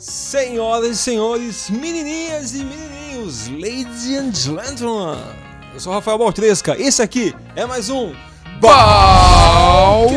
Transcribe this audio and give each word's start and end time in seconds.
Senhoras 0.00 0.88
e 0.92 0.96
senhores, 0.96 1.68
menininhas 1.68 2.54
e 2.54 2.64
menininhos, 2.64 3.48
ladies 3.48 4.16
and 4.16 4.32
gentlemen, 4.32 5.22
eu 5.74 5.80
sou 5.80 5.92
Rafael 5.92 6.16
Baltresca, 6.16 6.74
esse 6.80 7.02
aqui 7.02 7.36
é 7.54 7.66
mais 7.66 7.90
um 7.90 8.14
Balcast. 8.58 10.10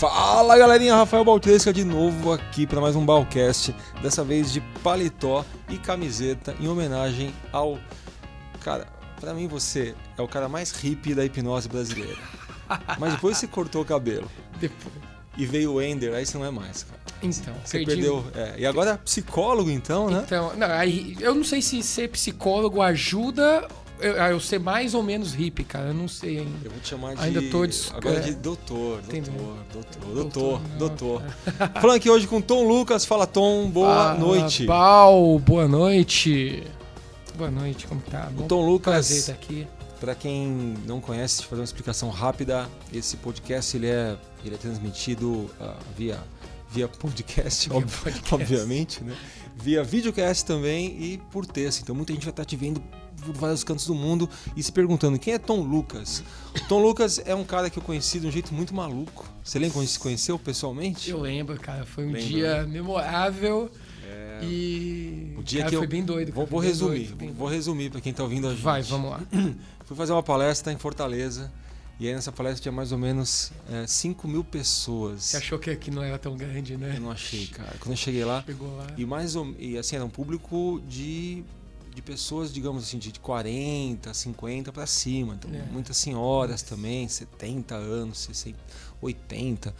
Fala 0.00 0.58
galerinha, 0.58 0.96
Rafael 0.96 1.24
Baltresca 1.24 1.72
de 1.72 1.84
novo 1.84 2.32
aqui 2.32 2.66
para 2.66 2.80
mais 2.80 2.96
um 2.96 3.06
Balcast, 3.06 3.72
dessa 4.02 4.24
vez 4.24 4.52
de 4.52 4.60
paletó 4.82 5.44
e 5.70 5.78
camiseta 5.78 6.52
em 6.58 6.66
homenagem 6.66 7.32
ao... 7.52 7.78
Cara, 8.60 8.88
para 9.20 9.32
mim 9.32 9.46
você 9.46 9.94
é 10.18 10.22
o 10.22 10.26
cara 10.26 10.48
mais 10.48 10.72
hippie 10.72 11.14
da 11.14 11.24
hipnose 11.24 11.68
brasileira, 11.68 12.18
mas 12.98 13.12
depois 13.12 13.38
você 13.38 13.46
cortou 13.46 13.82
o 13.82 13.84
cabelo 13.84 14.28
Depois. 14.58 15.13
E 15.36 15.44
veio 15.46 15.72
o 15.74 15.82
Ender, 15.82 16.14
aí 16.14 16.24
você 16.24 16.36
não 16.38 16.44
é 16.46 16.50
mais, 16.50 16.84
cara. 16.84 17.00
Então, 17.22 17.54
Você 17.64 17.78
perdi- 17.78 18.02
perdeu. 18.02 18.24
é, 18.34 18.54
e 18.58 18.66
agora 18.66 18.98
psicólogo, 18.98 19.70
então, 19.70 20.10
né? 20.10 20.22
Então, 20.26 20.54
não, 20.56 20.66
aí, 20.70 21.16
eu 21.20 21.34
não 21.34 21.44
sei 21.44 21.62
se 21.62 21.82
ser 21.82 22.08
psicólogo 22.10 22.82
ajuda 22.82 23.66
eu, 24.00 24.20
a 24.20 24.30
eu 24.30 24.40
ser 24.40 24.58
mais 24.58 24.92
ou 24.92 25.02
menos 25.02 25.32
hippie, 25.32 25.64
cara. 25.64 25.86
Eu 25.88 25.94
não 25.94 26.08
sei 26.08 26.38
ainda. 26.40 26.50
Eu 26.64 26.70
vou 26.72 26.80
te 26.80 26.88
chamar 26.88 27.14
de. 27.14 27.22
Ainda 27.22 27.40
tô 27.50 27.64
des- 27.64 27.90
Agora 27.94 28.16
é. 28.16 28.20
de 28.20 28.34
doutor, 28.34 29.00
doutor, 29.02 29.22
doutor, 29.72 30.14
Doutor, 30.14 30.14
doutor, 30.14 30.60
doutor. 30.78 31.22
Falando 31.80 31.96
aqui 31.96 32.10
hoje 32.10 32.26
com 32.26 32.40
Tom 32.42 32.64
Lucas. 32.66 33.04
Fala, 33.06 33.26
Tom. 33.26 33.70
Boa 33.70 34.10
Ah, 34.10 34.14
noite. 34.14 34.66
Bal, 34.66 35.38
boa 35.38 35.66
noite. 35.68 36.64
Boa 37.36 37.50
noite, 37.50 37.86
como 37.86 38.00
tá? 38.02 38.28
Bom, 38.32 38.46
Tom 38.46 38.66
Lucas, 38.66 38.92
prazer 38.92 39.18
estar 39.18 39.32
aqui. 39.32 39.66
Pra 40.04 40.14
quem 40.14 40.74
não 40.86 41.00
conhece, 41.00 41.36
deixa 41.36 41.46
eu 41.46 41.48
fazer 41.48 41.60
uma 41.62 41.64
explicação 41.64 42.10
rápida. 42.10 42.68
Esse 42.92 43.16
podcast 43.16 43.74
ele 43.74 43.86
é, 43.86 44.18
ele 44.44 44.54
é 44.54 44.58
transmitido 44.58 45.50
ah, 45.58 45.78
via, 45.96 46.22
via 46.70 46.86
podcast, 46.86 47.70
Via 47.70 47.78
ob- 47.78 47.90
podcast. 47.90 48.34
obviamente, 48.34 49.02
né? 49.02 49.16
Via 49.56 49.82
videocast 49.82 50.44
também 50.44 50.88
e 51.02 51.18
por 51.32 51.46
texto. 51.46 51.80
Então 51.80 51.94
muita 51.94 52.12
gente 52.12 52.22
vai 52.22 52.32
estar 52.32 52.44
te 52.44 52.54
vendo 52.54 52.82
por 53.24 53.34
vários 53.34 53.64
cantos 53.64 53.86
do 53.86 53.94
mundo 53.94 54.28
e 54.54 54.62
se 54.62 54.70
perguntando 54.70 55.18
quem 55.18 55.32
é 55.32 55.38
Tom 55.38 55.62
Lucas. 55.62 56.22
Tom 56.68 56.82
Lucas 56.82 57.18
é 57.24 57.34
um 57.34 57.44
cara 57.44 57.70
que 57.70 57.78
eu 57.78 57.82
conheci 57.82 58.20
de 58.20 58.26
um 58.26 58.30
jeito 58.30 58.52
muito 58.52 58.74
maluco. 58.74 59.26
Você 59.42 59.58
lembra 59.58 59.74
quando 59.78 59.86
se 59.86 59.98
conheceu 59.98 60.38
pessoalmente? 60.38 61.08
Eu 61.08 61.18
lembro, 61.18 61.58
cara. 61.58 61.86
Foi 61.86 62.04
um 62.04 62.08
Lembra, 62.08 62.22
dia 62.28 62.66
memorável 62.66 63.70
É, 64.40 64.44
e. 64.44 65.34
O 65.38 65.42
dia 65.42 65.60
cara, 65.60 65.70
que 65.70 65.76
eu 65.76 65.80
foi 65.80 65.86
bem 65.88 66.04
doido. 66.04 66.32
Vou, 66.32 66.44
cara, 66.44 66.50
vou 66.50 66.60
foi 66.60 66.66
bem 66.66 66.70
resumir, 66.70 66.98
doido, 67.06 67.16
bem 67.16 67.32
vou 67.32 67.48
resumir 67.48 67.90
para 67.90 68.00
quem 68.00 68.12
tá 68.12 68.22
ouvindo 68.22 68.46
a 68.48 68.50
gente. 68.50 68.62
Vai, 68.62 68.82
vamos 68.82 69.10
lá. 69.10 69.20
Fui 69.86 69.96
fazer 69.96 70.12
uma 70.12 70.22
palestra 70.22 70.72
em 70.72 70.78
Fortaleza 70.78 71.52
e 72.00 72.08
aí 72.08 72.14
nessa 72.14 72.32
palestra 72.32 72.62
tinha 72.62 72.72
mais 72.72 72.90
ou 72.90 72.98
menos 72.98 73.52
é, 73.70 73.86
5 73.86 74.26
mil 74.26 74.42
pessoas. 74.42 75.24
Você 75.24 75.36
achou 75.36 75.58
que 75.58 75.70
aqui 75.70 75.90
não 75.90 76.02
era 76.02 76.18
tão 76.18 76.36
grande, 76.36 76.76
né? 76.76 76.94
Eu 76.96 77.00
não 77.02 77.10
achei, 77.10 77.46
cara. 77.48 77.76
Quando 77.78 77.90
eu 77.92 77.96
cheguei 77.96 78.24
lá, 78.24 78.42
Chegou 78.46 78.74
lá. 78.76 78.86
e 78.96 79.04
mais 79.04 79.36
ou, 79.36 79.54
e 79.58 79.76
assim, 79.78 79.96
era 79.96 80.04
um 80.04 80.08
público 80.10 80.82
de, 80.88 81.44
de 81.94 82.00
pessoas, 82.02 82.52
digamos 82.52 82.82
assim, 82.82 82.98
de 82.98 83.12
40, 83.20 84.12
50 84.14 84.72
para 84.72 84.86
cima. 84.86 85.34
Então, 85.34 85.50
É. 85.54 85.62
muitas 85.70 85.96
senhoras 85.98 86.62
também, 86.62 87.06
70 87.06 87.74
anos, 87.76 88.18
60, 88.20 88.58
80. 89.02 89.74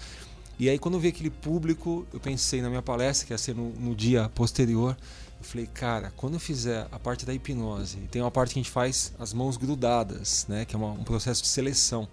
E 0.59 0.69
aí 0.69 0.79
quando 0.79 0.95
eu 0.95 1.01
vi 1.01 1.09
aquele 1.09 1.31
público, 1.31 2.07
eu 2.13 2.21
pensei 2.21 2.63
na 2.63 2.69
minha 2.69 2.83
palestra, 2.83 3.27
que 3.27 3.33
ia 3.33 3.39
ser 3.39 3.55
no, 3.55 3.71
no 3.71 3.95
dia 3.95 4.29
posterior, 4.35 4.97
eu 5.39 5.45
falei, 5.45 5.67
cara, 5.67 6.13
quando 6.17 6.35
eu 6.35 6.41
fizer 6.41 6.87
a 6.93 6.99
parte 6.99 7.27
da 7.27 7.35
hipnose, 7.35 7.97
tem 8.11 8.23
uma 8.23 8.31
parte 8.31 8.55
que 8.55 8.61
a 8.61 8.63
gente 8.63 8.71
faz 8.71 9.13
as 9.19 9.33
mãos 9.33 9.57
grudadas, 9.57 10.47
né, 10.49 10.65
que 10.65 10.75
é 10.75 10.79
uma- 10.79 10.93
um 10.93 11.03
processo 11.05 11.43
de 11.43 11.49
seleção 11.49 12.09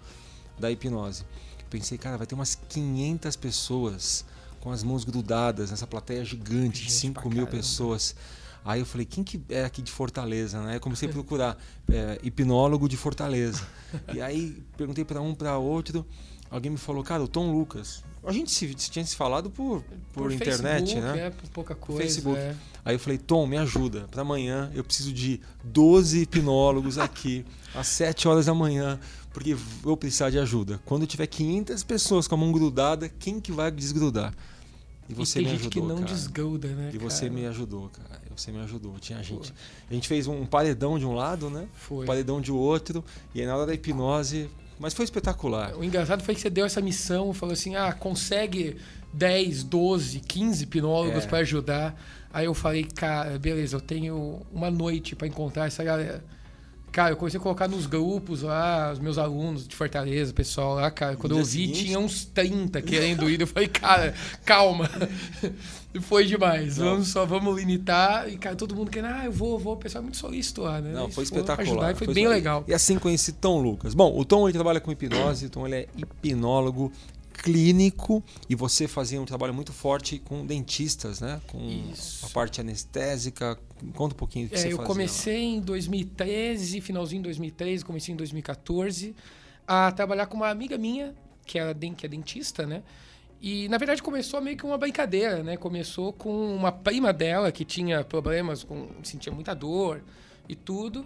da 0.58 0.70
hipnose. 0.70 1.22
Eu 1.60 1.66
pensei, 1.70 1.96
cara, 1.96 2.18
vai 2.18 2.26
ter 2.26 2.34
umas 2.34 2.54
500 2.68 3.36
pessoas 3.36 4.24
com 4.60 4.70
as 4.70 4.82
mãos 4.82 5.04
grudadas 5.04 5.70
nessa 5.70 5.86
plateia 5.86 6.24
gigante 6.24 6.78
de 6.82 6.84
Gente 6.84 6.92
5 6.92 7.20
pra 7.22 7.30
mil 7.30 7.46
caramba. 7.46 7.50
pessoas. 7.56 8.14
Aí 8.64 8.80
eu 8.80 8.86
falei, 8.86 9.04
quem 9.06 9.24
que 9.24 9.40
é 9.48 9.64
aqui 9.64 9.82
de 9.82 9.90
Fortaleza, 9.90 10.60
né? 10.62 10.76
Eu 10.76 10.80
comecei 10.80 11.08
a 11.08 11.12
procurar 11.12 11.56
é, 11.88 12.18
hipnólogo 12.22 12.88
de 12.88 12.96
Fortaleza. 12.96 13.66
E 14.14 14.20
aí 14.20 14.62
perguntei 14.76 15.04
para 15.04 15.20
um, 15.20 15.34
para 15.34 15.56
outro. 15.58 16.06
Alguém 16.50 16.70
me 16.70 16.78
falou, 16.78 17.02
cara, 17.02 17.22
o 17.24 17.26
Tom 17.28 17.50
Lucas. 17.50 18.04
A 18.24 18.32
gente 18.32 18.52
se, 18.52 18.72
tinha 18.74 19.04
se 19.04 19.16
falado 19.16 19.50
por, 19.50 19.82
por, 20.12 20.30
internet, 20.30 20.92
Facebook, 20.92 21.00
né? 21.00 21.26
É, 21.26 21.30
por 21.30 21.48
pouca 21.50 21.74
coisa. 21.74 22.02
Facebook. 22.02 22.38
é. 22.38 22.54
Aí 22.84 22.94
eu 22.94 22.98
falei, 22.98 23.18
Tom, 23.18 23.46
me 23.46 23.56
ajuda. 23.56 24.06
Para 24.10 24.22
amanhã 24.22 24.70
eu 24.74 24.84
preciso 24.84 25.12
de 25.12 25.40
12 25.64 26.22
hipnólogos 26.22 26.98
aqui, 26.98 27.44
às 27.74 27.88
7 27.88 28.28
horas 28.28 28.46
da 28.46 28.54
manhã, 28.54 28.98
porque 29.32 29.54
eu 29.54 29.56
vou 29.56 29.96
precisar 29.96 30.30
de 30.30 30.38
ajuda. 30.38 30.80
Quando 30.84 31.02
eu 31.02 31.06
tiver 31.08 31.26
500 31.26 31.82
pessoas 31.82 32.28
com 32.28 32.36
a 32.36 32.38
mão 32.38 32.52
grudada, 32.52 33.08
quem 33.08 33.40
que 33.40 33.50
vai 33.50 33.70
desgrudar? 33.70 34.32
E 35.08 35.14
você 35.14 35.40
e 35.40 35.42
me 35.42 35.48
tem 35.48 35.58
gente 35.58 35.66
ajudou, 35.68 35.82
que 35.82 35.88
não 35.88 36.02
cara. 36.02 36.14
desgruda, 36.14 36.68
né? 36.68 36.90
E 36.94 36.98
você 36.98 37.22
cara? 37.22 37.32
me 37.32 37.46
ajudou, 37.46 37.88
cara. 37.88 38.22
Você 38.36 38.50
me 38.50 38.60
ajudou. 38.60 38.98
Tinha 38.98 39.22
gente. 39.22 39.52
A 39.90 39.94
gente 39.94 40.08
fez 40.08 40.26
um 40.26 40.46
paredão 40.46 40.98
de 40.98 41.04
um 41.04 41.12
lado, 41.12 41.50
né? 41.50 41.66
Foi. 41.74 42.04
Um 42.04 42.06
paredão 42.06 42.40
de 42.40 42.50
outro. 42.52 43.04
E 43.34 43.40
aí 43.40 43.46
na 43.46 43.56
hora 43.56 43.66
da 43.66 43.74
hipnose. 43.74 44.48
Mas 44.82 44.94
foi 44.94 45.04
espetacular. 45.04 45.76
O 45.78 45.84
engraçado 45.84 46.24
foi 46.24 46.34
que 46.34 46.40
você 46.40 46.50
deu 46.50 46.66
essa 46.66 46.80
missão, 46.80 47.32
falou 47.32 47.52
assim: 47.52 47.76
ah, 47.76 47.92
consegue 47.92 48.76
10, 49.12 49.62
12, 49.62 50.18
15 50.18 50.64
hipnólogos 50.64 51.24
É. 51.24 51.26
pra 51.28 51.38
ajudar. 51.38 51.94
Aí 52.32 52.46
eu 52.46 52.54
falei, 52.54 52.82
cara, 52.84 53.38
beleza, 53.38 53.76
eu 53.76 53.80
tenho 53.80 54.40
uma 54.50 54.72
noite 54.72 55.14
pra 55.14 55.28
encontrar 55.28 55.66
essa 55.66 55.84
galera. 55.84 56.24
Cara, 56.92 57.12
eu 57.12 57.16
comecei 57.16 57.40
a 57.40 57.42
colocar 57.42 57.66
nos 57.66 57.86
grupos 57.86 58.42
lá, 58.42 58.92
os 58.92 58.98
meus 58.98 59.16
alunos 59.16 59.66
de 59.66 59.74
Fortaleza, 59.74 60.30
o 60.30 60.34
pessoal 60.34 60.74
lá, 60.74 60.90
cara. 60.90 61.16
Quando 61.16 61.38
eu 61.38 61.38
vi, 61.38 61.62
seguinte? 61.62 61.84
tinha 61.86 61.98
uns 61.98 62.26
30 62.26 62.82
querendo 62.82 63.30
ir. 63.30 63.40
Eu 63.40 63.46
falei, 63.46 63.68
cara, 63.68 64.14
calma. 64.44 64.90
E 65.94 66.00
foi 66.00 66.24
demais. 66.24 66.78
Não. 66.78 66.92
Vamos 66.92 67.08
só, 67.08 67.26
vamos 67.26 67.54
limitar. 67.54 68.26
E, 68.26 68.38
cara, 68.38 68.56
todo 68.56 68.74
mundo 68.74 68.90
querendo, 68.90 69.12
ah, 69.12 69.24
eu 69.26 69.32
vou, 69.32 69.52
eu 69.52 69.58
vou. 69.58 69.74
O 69.74 69.76
pessoal 69.76 70.00
é 70.00 70.04
muito 70.04 70.16
solícito 70.16 70.62
lá, 70.62 70.80
né? 70.80 70.90
Não, 70.90 71.10
foi 71.10 71.24
espetacular. 71.24 71.60
Ajudar, 71.60 71.96
foi, 71.96 72.06
Foi 72.06 72.14
bem 72.14 72.28
legal. 72.28 72.64
E 72.66 72.72
assim 72.72 72.98
conheci 72.98 73.32
Tom 73.32 73.60
Lucas. 73.60 73.92
Bom, 73.92 74.18
o 74.18 74.24
Tom 74.24 74.46
ele 74.46 74.54
trabalha 74.54 74.80
com 74.80 74.90
hipnose, 74.90 75.44
então 75.44 75.66
ele 75.66 75.76
é 75.76 75.88
hipnólogo 75.94 76.90
clínico 77.42 78.22
e 78.48 78.54
você 78.54 78.86
fazia 78.88 79.20
um 79.20 79.24
trabalho 79.24 79.52
muito 79.52 79.72
forte 79.72 80.18
com 80.18 80.46
dentistas, 80.46 81.20
né? 81.20 81.40
Com 81.48 81.58
Isso. 81.92 82.24
a 82.26 82.28
parte 82.30 82.60
anestésica. 82.60 83.58
Conta 83.94 84.14
um 84.14 84.18
pouquinho 84.18 84.46
o 84.46 84.48
que 84.48 84.54
É, 84.54 84.58
você 84.58 84.66
eu 84.68 84.76
fazia. 84.76 84.86
comecei 84.86 85.42
em 85.42 85.60
2013, 85.60 86.80
finalzinho 86.80 87.20
de 87.22 87.28
2013, 87.28 87.84
comecei 87.84 88.12
em 88.14 88.16
2014, 88.16 89.14
a 89.66 89.90
trabalhar 89.92 90.26
com 90.26 90.36
uma 90.36 90.48
amiga 90.50 90.78
minha, 90.78 91.14
que, 91.44 91.58
den- 91.74 91.94
que 91.94 92.06
é 92.06 92.08
dentista, 92.08 92.66
né? 92.66 92.82
E, 93.40 93.68
na 93.68 93.76
verdade, 93.76 94.00
começou 94.00 94.40
meio 94.40 94.56
que 94.56 94.64
uma 94.64 94.78
brincadeira, 94.78 95.42
né? 95.42 95.56
Começou 95.56 96.12
com 96.12 96.54
uma 96.54 96.70
prima 96.70 97.12
dela 97.12 97.50
que 97.50 97.64
tinha 97.64 98.04
problemas, 98.04 98.62
com 98.62 98.88
sentia 99.02 99.32
muita 99.32 99.52
dor 99.52 100.00
e 100.48 100.54
tudo. 100.54 101.04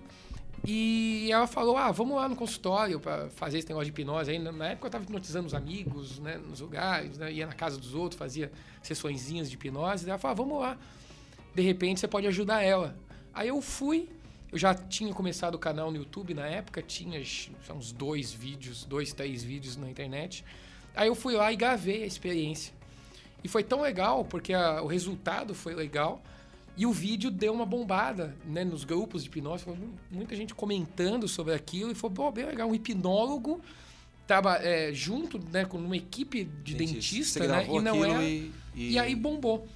E 0.65 1.29
ela 1.31 1.47
falou, 1.47 1.77
ah, 1.77 1.93
vamos 1.93 2.17
lá 2.17 2.29
no 2.29 2.35
consultório 2.35 2.99
para 2.99 3.29
fazer 3.31 3.59
esse 3.59 3.69
negócio 3.69 3.85
de 3.87 3.91
hipnose. 3.91 4.31
Aí, 4.31 4.39
na- 4.39 4.69
época 4.69 4.87
eu 4.87 4.89
estava 4.89 5.05
hipnotizando 5.05 5.47
os 5.47 5.55
amigos, 5.55 6.19
né? 6.19 6.39
Nos 6.39 6.61
lugares, 6.61 7.19
né? 7.19 7.33
Ia 7.33 7.47
na 7.47 7.53
casa 7.53 7.79
dos 7.79 7.95
outros, 7.95 8.19
fazia 8.19 8.51
sessõezinhas 8.83 9.49
de 9.49 9.55
hipnose. 9.57 10.05
Daí 10.05 10.11
ela 10.11 10.19
falou, 10.19 10.33
ah, 10.33 10.35
vamos 10.37 10.61
lá 10.61 10.79
de 11.55 11.63
repente 11.63 12.01
você 12.01 12.07
pode 12.09 12.27
ajudar 12.27 12.63
ela. 12.63 12.95
Aí 13.33 13.49
eu 13.49 13.63
fui, 13.63 14.11
eu 14.53 14.59
já 14.59 14.75
tinha 14.75 15.11
começado 15.15 15.55
o 15.55 15.59
canal 15.59 15.91
no 15.91 15.97
YouTube 15.97 16.35
na 16.35 16.47
época, 16.47 16.83
tinha 16.83 17.19
uns 17.75 17.93
dois 17.93 18.31
vídeos, 18.31 18.85
dois, 18.85 19.15
três 19.15 19.43
vídeos 19.43 19.75
na 19.79 19.89
internet. 19.89 20.45
Aí 20.95 21.09
eu 21.09 21.15
fui 21.15 21.35
lá 21.35 21.51
e 21.51 21.57
gravei 21.57 22.03
a 22.03 22.07
experiência. 22.07 22.75
E 23.43 23.49
foi 23.49 23.63
tão 23.65 23.81
legal, 23.81 24.23
porque 24.23 24.53
a- 24.53 24.83
o 24.83 24.87
resultado 24.87 25.55
foi 25.55 25.75
legal. 25.75 26.23
E 26.77 26.85
o 26.85 26.93
vídeo 26.93 27.31
deu 27.31 27.55
uma 27.55 27.65
bombada 27.65 28.37
né, 28.45 28.63
nos 28.65 28.85
grupos 28.85 29.23
de 29.23 29.29
hipnose. 29.29 29.65
Mu- 29.67 29.95
muita 30.11 30.37
gente 30.37 30.55
comentando 30.55 31.27
sobre 31.27 31.55
aquilo. 31.55 31.91
E 31.91 31.95
foi 31.95 32.11
pô, 32.11 32.31
bem 32.31 32.45
legal. 32.45 32.69
Um 32.69 32.75
hipnólogo 32.75 33.61
tava 34.27 34.57
é, 34.57 34.93
junto 34.93 35.39
né, 35.51 35.65
com 35.65 35.79
uma 35.79 35.97
equipe 35.97 36.45
de 36.63 36.75
dentista, 36.75 37.47
né? 37.47 37.67
E 37.71 37.81
não 37.81 38.05
era. 38.05 38.23
e, 38.23 38.53
e... 38.75 38.91
E 38.93 38.99
aí 38.99 39.15
bombou. 39.15 39.67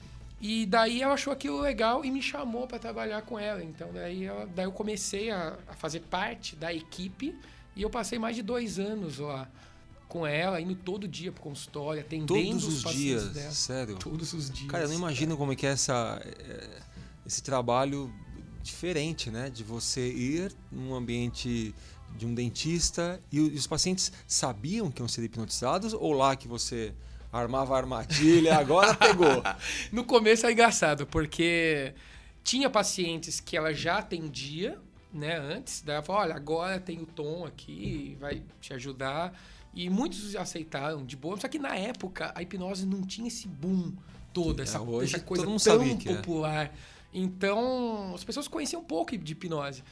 E 0.42 0.66
daí 0.66 1.00
ela 1.02 1.14
achou 1.14 1.32
aquilo 1.32 1.60
legal 1.60 2.04
e 2.04 2.10
me 2.10 2.20
chamou 2.22 2.66
para 2.66 2.78
trabalhar 2.78 3.22
com 3.22 3.38
ela. 3.38 3.62
Então 3.64 3.88
daí, 3.92 4.24
ela- 4.24 4.46
daí 4.54 4.66
eu 4.66 4.72
comecei 4.72 5.30
a, 5.30 5.56
a 5.68 5.74
fazer 5.74 6.00
parte 6.00 6.54
da 6.56 6.72
equipe 6.72 7.34
e 7.76 7.82
eu 7.82 7.88
passei 7.88 8.18
mais 8.18 8.36
de 8.36 8.42
dois 8.42 8.78
anos 8.78 9.18
lá 9.18 9.48
com 10.10 10.26
ela, 10.26 10.60
indo 10.60 10.74
todo 10.74 11.08
dia 11.08 11.30
pro 11.30 11.40
consultório, 11.40 12.00
atendendo 12.02 12.26
Todos 12.34 12.64
os 12.64 12.74
os 12.78 12.82
pacientes 12.82 13.02
dias, 13.22 13.28
dela. 13.32 13.50
sério. 13.52 13.96
Todos 13.96 14.32
os 14.34 14.50
dias. 14.50 14.68
Cara, 14.70 14.84
eu 14.84 14.88
não 14.88 14.96
imagino 14.96 15.36
como 15.36 15.52
é 15.52 15.56
que 15.56 15.64
é 15.66 15.70
essa, 15.70 16.20
é, 16.24 16.82
esse 17.24 17.40
trabalho 17.42 18.12
diferente, 18.62 19.30
né? 19.30 19.48
De 19.48 19.62
você 19.62 20.06
ir 20.12 20.52
num 20.70 20.94
ambiente 20.94 21.72
de 22.16 22.26
um 22.26 22.34
dentista 22.34 23.20
e 23.32 23.38
e 23.38 23.40
os 23.54 23.68
pacientes 23.68 24.12
sabiam 24.26 24.90
que 24.90 25.00
iam 25.00 25.06
ser 25.06 25.22
hipnotizados 25.22 25.94
ou 25.94 26.12
lá 26.12 26.34
que 26.34 26.48
você 26.48 26.92
armava 27.32 27.74
a 27.74 27.78
armadilha, 27.78 28.58
agora 28.58 28.92
pegou. 28.94 29.42
No 29.92 30.04
começo 30.04 30.44
é 30.44 30.52
engraçado, 30.52 31.06
porque 31.06 31.94
tinha 32.42 32.68
pacientes 32.68 33.38
que 33.38 33.56
ela 33.56 33.72
já 33.72 33.98
atendia, 33.98 34.76
né, 35.12 35.38
antes, 35.38 35.82
daí 35.82 35.94
ela 35.96 36.04
falou, 36.04 36.22
olha, 36.22 36.34
agora 36.34 36.80
tem 36.80 37.00
o 37.00 37.06
Tom 37.06 37.46
aqui, 37.46 38.16
vai 38.20 38.42
te 38.60 38.74
ajudar. 38.74 39.32
E 39.74 39.88
muitos 39.88 40.34
aceitaram 40.34 41.04
de 41.04 41.16
boa, 41.16 41.36
só 41.36 41.48
que 41.48 41.58
na 41.58 41.76
época 41.76 42.32
a 42.34 42.42
hipnose 42.42 42.84
não 42.84 43.02
tinha 43.02 43.28
esse 43.28 43.46
boom 43.46 43.92
toda, 44.32 44.62
essa, 44.62 44.78
É, 44.78 44.80
hoje 44.80 45.14
essa 45.14 45.24
coisa 45.24 45.44
tão 45.44 45.82
é. 45.82 46.16
popular. 46.16 46.74
Então, 47.12 48.12
as 48.14 48.24
pessoas 48.24 48.48
conheciam 48.48 48.82
um 48.82 48.84
pouco 48.84 49.16
de 49.16 49.32
hipnose. 49.32 49.82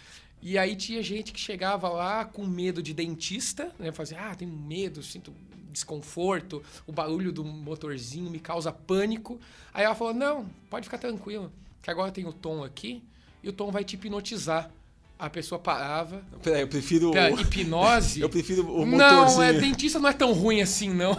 E 0.40 0.56
aí 0.56 0.76
tinha 0.76 1.02
gente 1.02 1.32
que 1.32 1.40
chegava 1.40 1.88
lá 1.88 2.24
com 2.24 2.46
medo 2.46 2.82
de 2.82 2.94
dentista, 2.94 3.72
né? 3.78 3.90
Fazia, 3.90 4.20
ah, 4.20 4.34
tenho 4.34 4.52
medo, 4.52 5.02
sinto 5.02 5.32
desconforto, 5.70 6.62
o 6.86 6.92
barulho 6.92 7.32
do 7.32 7.44
motorzinho 7.44 8.30
me 8.30 8.38
causa 8.38 8.72
pânico. 8.72 9.38
Aí 9.72 9.84
ela 9.84 9.94
falou, 9.94 10.14
não, 10.14 10.46
pode 10.70 10.84
ficar 10.84 10.98
tranquilo, 10.98 11.52
que 11.82 11.90
agora 11.90 12.10
tem 12.10 12.26
o 12.26 12.32
Tom 12.32 12.64
aqui 12.64 13.02
e 13.42 13.48
o 13.48 13.52
Tom 13.52 13.70
vai 13.70 13.84
te 13.84 13.94
hipnotizar. 13.94 14.70
A 15.18 15.28
pessoa 15.28 15.58
parava. 15.58 16.24
Peraí, 16.42 16.60
eu 16.60 16.68
prefiro. 16.68 17.10
Cara, 17.10 17.30
hipnose. 17.32 18.20
Eu 18.22 18.28
prefiro 18.28 18.62
o 18.70 18.86
Não, 18.86 19.16
motorzinho. 19.24 19.42
é, 19.42 19.52
dentista 19.54 19.98
não 19.98 20.08
é 20.08 20.12
tão 20.12 20.32
ruim 20.32 20.60
assim, 20.62 20.90
não. 20.90 21.16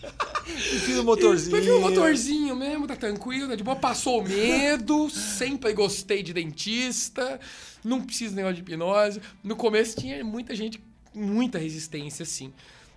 prefiro 0.00 1.00
o 1.02 1.04
motorzinho. 1.04 1.50
Prefiro 1.50 1.78
o 1.78 1.80
motorzinho 1.80 2.54
mesmo, 2.56 2.86
tá 2.86 2.94
tranquilo, 2.96 3.48
tá 3.48 3.54
de 3.56 3.64
boa. 3.64 3.76
Passou 3.76 4.20
o 4.20 4.24
medo, 4.28 5.08
sempre 5.10 5.72
gostei 5.72 6.22
de 6.22 6.32
dentista, 6.32 7.40
não 7.84 8.00
preciso 8.02 8.34
negócio 8.36 8.56
de 8.56 8.62
hipnose. 8.62 9.20
No 9.42 9.56
começo 9.56 10.00
tinha 10.00 10.22
muita 10.24 10.54
gente, 10.54 10.80
muita 11.14 11.58
resistência, 11.58 12.22
assim. 12.22 12.52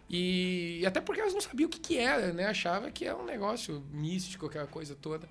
E, 0.07 0.80
e 0.81 0.86
até 0.86 1.01
porque 1.01 1.21
elas 1.21 1.33
não 1.33 1.41
sabiam 1.41 1.68
o 1.68 1.69
que, 1.71 1.80
que 1.80 1.98
era, 1.98 2.31
né? 2.31 2.45
Achava 2.45 2.91
que 2.91 3.06
era 3.06 3.18
um 3.18 3.25
negócio 3.25 3.83
místico, 3.91 4.45
aquela 4.45 4.68
coisa 4.68 4.95
toda. 4.95 5.27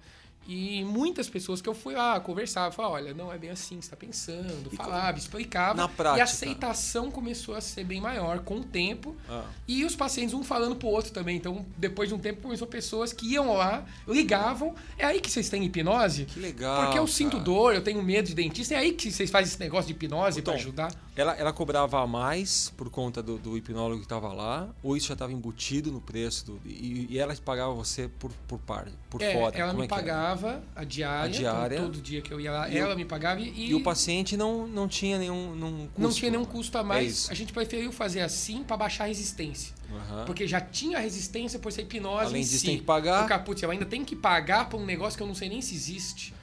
E 0.46 0.84
muitas 0.84 1.28
pessoas 1.28 1.62
que 1.62 1.68
eu 1.68 1.74
fui 1.74 1.94
lá 1.94 2.20
conversava, 2.20 2.70
falava, 2.70 2.94
olha, 2.94 3.14
não 3.14 3.32
é 3.32 3.38
bem 3.38 3.50
assim 3.50 3.76
você 3.76 3.86
está 3.86 3.96
pensando, 3.96 4.68
E 4.70 4.76
falava, 4.76 5.18
explicava. 5.18 5.74
na 5.74 5.88
prática? 5.88 6.18
E 6.18 6.20
a 6.20 6.24
aceitação 6.24 7.10
começou 7.10 7.54
a 7.54 7.60
ser 7.60 7.84
bem 7.84 8.00
maior 8.00 8.40
com 8.40 8.56
o 8.56 8.64
tempo. 8.64 9.16
Ah. 9.28 9.44
E 9.66 9.84
os 9.84 9.96
pacientes 9.96 10.34
um 10.34 10.44
falando 10.44 10.76
pro 10.76 10.88
outro 10.88 11.12
também. 11.12 11.36
Então, 11.36 11.64
depois 11.78 12.08
de 12.08 12.14
um 12.14 12.18
tempo, 12.18 12.42
começou 12.42 12.66
pessoas 12.66 13.12
que 13.12 13.32
iam 13.32 13.54
lá, 13.54 13.84
ligavam. 14.06 14.74
É 14.98 15.06
aí 15.06 15.20
que 15.20 15.30
vocês 15.30 15.48
têm 15.48 15.64
hipnose? 15.64 16.26
Que 16.26 16.40
legal. 16.40 16.84
Porque 16.84 16.98
eu 16.98 17.06
sinto 17.06 17.32
cara. 17.32 17.44
dor, 17.44 17.74
eu 17.74 17.82
tenho 17.82 18.02
medo 18.02 18.28
de 18.28 18.34
dentista. 18.34 18.74
É 18.74 18.78
aí 18.78 18.92
que 18.92 19.10
vocês 19.10 19.30
fazem 19.30 19.48
esse 19.48 19.60
negócio 19.60 19.86
de 19.86 19.92
hipnose 19.92 20.42
para 20.42 20.54
ajudar? 20.54 20.92
Ela, 21.16 21.32
ela 21.34 21.52
cobrava 21.52 22.02
a 22.02 22.06
mais 22.08 22.72
por 22.76 22.90
conta 22.90 23.22
do, 23.22 23.38
do 23.38 23.56
hipnólogo 23.56 23.98
que 24.00 24.04
estava 24.04 24.32
lá, 24.32 24.68
ou 24.82 24.96
isso 24.96 25.06
já 25.06 25.12
estava 25.12 25.32
embutido 25.32 25.92
no 25.92 26.00
preço? 26.00 26.44
Do, 26.46 26.60
e, 26.66 27.06
e 27.08 27.18
ela 27.20 27.32
pagava 27.36 27.72
você 27.72 28.08
por, 28.18 28.32
por 28.48 28.58
par, 28.58 28.88
por 29.08 29.22
É, 29.22 29.32
fora? 29.32 29.56
ela 29.56 29.68
Como 29.68 29.78
me 29.78 29.84
é 29.84 29.86
era? 29.86 29.94
pagava 29.94 30.62
a 30.74 30.82
diária, 30.82 31.24
A 31.24 31.28
diária. 31.38 31.80
Todo, 31.80 32.00
dia 32.02 32.20
que 32.20 32.32
eu 32.32 32.40
ia 32.40 32.50
lá, 32.50 32.68
E 32.68 32.76
ela 32.76 32.94
o- 32.94 32.96
me 32.96 33.04
pagava 33.04 33.40
e, 33.40 33.70
E 33.70 33.74
o 33.76 33.82
paciente 33.84 34.36
não, 34.36 34.66
não 34.66 34.88
tinha 34.88 35.16
nenhum, 35.16 35.54
nenhum 35.54 35.86
custo? 35.86 36.00
não 36.00 36.10
tinha 36.10 36.30
nenhum 36.32 36.44
custo 36.44 36.76
a 36.78 36.80
É 36.80 36.84
mais. 36.84 37.12
isso. 37.12 37.30
a 37.30 37.34
gente 37.34 37.52
preferiu 37.52 37.92
fazer 37.92 38.20
assim 38.20 38.64
para 38.64 38.76
baixar 38.76 39.04
a 39.04 39.06
resistência. 39.06 39.72
Aham. 39.94 40.24
Porque 40.24 40.48
já 40.48 40.60
tinha 40.60 40.98
resistência 40.98 41.60
por 41.60 41.70
ser 41.70 41.82
hipnose 41.82 42.26
Além 42.26 42.42
em 42.42 42.44
disso, 42.44 42.58
si. 42.58 42.66
tem 42.66 42.78
que 42.78 42.82
pagar. 42.82 43.24
O 43.24 43.28
caput, 43.28 43.62
eu 43.62 43.70
ainda 43.70 43.86
tenho 43.86 44.04
que 44.04 44.16
pagar 44.16 44.68
por 44.68 44.80
um 44.80 44.84
negócio 44.84 45.16
que 45.16 45.22
eu 45.22 45.28
não 45.28 45.34
sei 45.36 45.48
nem 45.48 45.62
se 45.62 45.76
existe. 45.76 46.34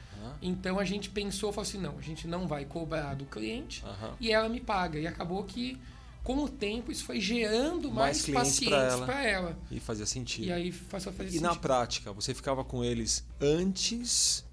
Então 0.41 0.79
a 0.79 0.83
gente 0.85 1.09
pensou, 1.09 1.51
falou 1.51 1.67
assim, 1.67 1.77
não, 1.77 1.97
a 1.97 2.01
gente 2.01 2.27
não 2.27 2.47
vai 2.47 2.65
cobrar 2.65 3.13
do 3.15 3.25
cliente 3.25 3.83
Aham. 3.85 4.15
e 4.19 4.31
ela 4.31 4.49
me 4.49 4.59
paga. 4.59 4.99
E 4.99 5.05
acabou 5.05 5.43
que, 5.43 5.77
com 6.23 6.43
o 6.43 6.49
tempo, 6.49 6.91
isso 6.91 7.03
foi 7.05 7.19
gerando 7.19 7.91
Mais 7.91 8.27
mais, 8.27 8.49
pacientes 8.49 8.73
ela. 8.73 9.05
para 9.05 9.23
ela. 9.23 9.57
E 9.69 9.79
fazia 9.79 10.05
sentido. 10.05 10.47
E 10.47 10.51
aí 10.51 10.71
passou 10.71 11.11
a 11.11 11.13
fazer 11.13 11.29
E 11.35 11.39
na 11.39 11.49
sentido. 11.49 11.61
prática, 11.61 12.11
você 12.11 12.33
ficava 12.33 12.63
com 12.63 12.83
eles 12.83 13.23
antes 13.39 14.43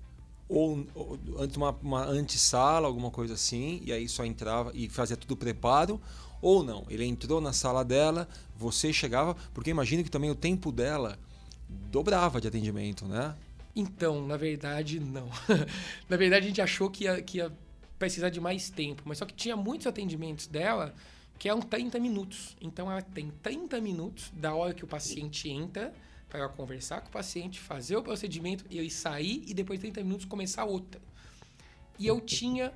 ou, 0.48 0.86
ou 0.94 1.18
antes 1.38 1.56
uma, 1.56 1.70
uma 1.82 2.04
antessala, 2.06 2.86
alguma 2.86 3.10
coisa 3.10 3.34
assim, 3.34 3.82
e 3.84 3.92
aí 3.92 4.08
só 4.08 4.24
entrava 4.24 4.70
e 4.74 4.88
fazia 4.88 5.16
tudo 5.16 5.36
preparo, 5.36 6.00
ou 6.40 6.62
não? 6.62 6.84
Ele 6.88 7.04
entrou 7.04 7.40
na 7.40 7.52
sala 7.52 7.84
dela, 7.84 8.28
você 8.56 8.92
chegava, 8.92 9.36
porque 9.52 9.70
imagino 9.70 10.02
que 10.04 10.10
também 10.10 10.30
o 10.30 10.34
tempo 10.34 10.70
dela 10.72 11.18
dobrava 11.68 12.40
de 12.40 12.48
atendimento, 12.48 13.04
né? 13.06 13.34
Então, 13.74 14.26
na 14.26 14.36
verdade, 14.36 14.98
não. 14.98 15.28
na 16.08 16.16
verdade, 16.16 16.46
a 16.46 16.48
gente 16.48 16.60
achou 16.60 16.90
que 16.90 17.04
ia, 17.04 17.22
que 17.22 17.38
ia 17.38 17.52
precisar 17.98 18.30
de 18.30 18.40
mais 18.40 18.70
tempo, 18.70 19.02
mas 19.04 19.18
só 19.18 19.26
que 19.26 19.34
tinha 19.34 19.56
muitos 19.56 19.86
atendimentos 19.86 20.46
dela 20.46 20.94
que 21.38 21.48
eram 21.48 21.60
30 21.60 21.98
minutos. 22.00 22.56
Então, 22.60 22.90
ela 22.90 23.02
tem 23.02 23.30
30 23.42 23.80
minutos 23.80 24.32
da 24.32 24.54
hora 24.54 24.74
que 24.74 24.84
o 24.84 24.88
paciente 24.88 25.48
entra 25.48 25.94
para 26.28 26.40
ela 26.40 26.48
conversar 26.48 27.00
com 27.00 27.08
o 27.08 27.12
paciente, 27.12 27.58
fazer 27.58 27.96
o 27.96 28.02
procedimento, 28.02 28.64
ele 28.70 28.90
sair 28.90 29.44
e 29.46 29.54
depois 29.54 29.78
de 29.78 29.84
30 29.84 30.02
minutos 30.02 30.26
começar 30.26 30.64
outra. 30.64 31.00
E 31.98 32.06
eu 32.06 32.20
tinha 32.20 32.72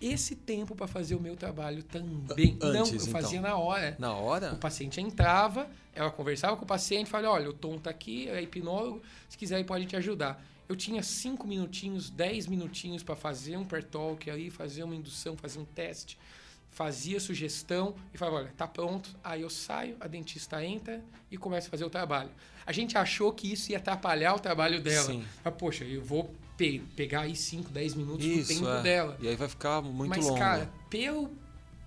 esse 0.00 0.34
tempo 0.36 0.74
para 0.74 0.86
fazer 0.86 1.14
o 1.14 1.20
meu 1.20 1.36
trabalho 1.36 1.82
também. 1.82 2.56
Antes, 2.60 2.60
não, 2.60 2.86
eu 2.86 2.94
então. 2.96 3.06
fazia 3.08 3.40
na 3.40 3.56
hora. 3.56 3.96
Na 3.98 4.14
O 4.16 4.24
hora? 4.24 4.54
paciente 4.56 5.00
entrava, 5.00 5.68
ela 5.94 6.10
conversava 6.10 6.56
com 6.56 6.64
o 6.64 6.68
paciente, 6.68 7.08
falava, 7.10 7.34
olha, 7.34 7.50
o 7.50 7.52
Tom 7.52 7.78
tá 7.78 7.90
aqui, 7.90 8.28
é 8.28 8.40
hipnólogo, 8.42 9.02
se 9.28 9.36
quiser 9.36 9.56
ele 9.56 9.64
pode 9.64 9.86
te 9.86 9.96
ajudar. 9.96 10.42
Eu 10.68 10.76
tinha 10.76 11.02
cinco 11.02 11.46
minutinhos, 11.46 12.10
10 12.10 12.46
minutinhos 12.46 13.02
para 13.02 13.16
fazer 13.16 13.56
um 13.56 13.64
per-talk 13.64 14.30
aí, 14.30 14.50
fazer 14.50 14.82
uma 14.82 14.94
indução, 14.94 15.36
fazer 15.36 15.58
um 15.58 15.64
teste, 15.64 16.18
fazia 16.78 17.18
sugestão 17.18 17.96
e 18.14 18.16
falava, 18.16 18.36
olha, 18.36 18.52
tá 18.56 18.64
pronto. 18.68 19.10
Aí 19.24 19.42
eu 19.42 19.50
saio, 19.50 19.96
a 19.98 20.06
dentista 20.06 20.64
entra 20.64 21.02
e 21.28 21.36
começa 21.36 21.66
a 21.66 21.70
fazer 21.72 21.84
o 21.84 21.90
trabalho. 21.90 22.30
A 22.64 22.70
gente 22.70 22.96
achou 22.96 23.32
que 23.32 23.52
isso 23.52 23.72
ia 23.72 23.78
atrapalhar 23.78 24.34
o 24.36 24.38
trabalho 24.38 24.80
dela. 24.80 25.06
Sim. 25.06 25.24
Ah, 25.44 25.50
poxa, 25.50 25.82
eu 25.84 26.04
vou 26.04 26.32
pe- 26.56 26.80
pegar 26.94 27.22
aí 27.22 27.34
5, 27.34 27.68
10 27.72 27.94
minutos 27.96 28.24
do 28.24 28.32
Isso, 28.32 28.54
tempo 28.54 28.68
é. 28.68 28.82
dela. 28.82 29.16
E 29.20 29.26
aí 29.26 29.34
vai 29.34 29.48
ficar 29.48 29.82
muito 29.82 30.08
Mas, 30.10 30.24
longo. 30.24 30.38
cara, 30.38 30.70
pelo 30.88 31.30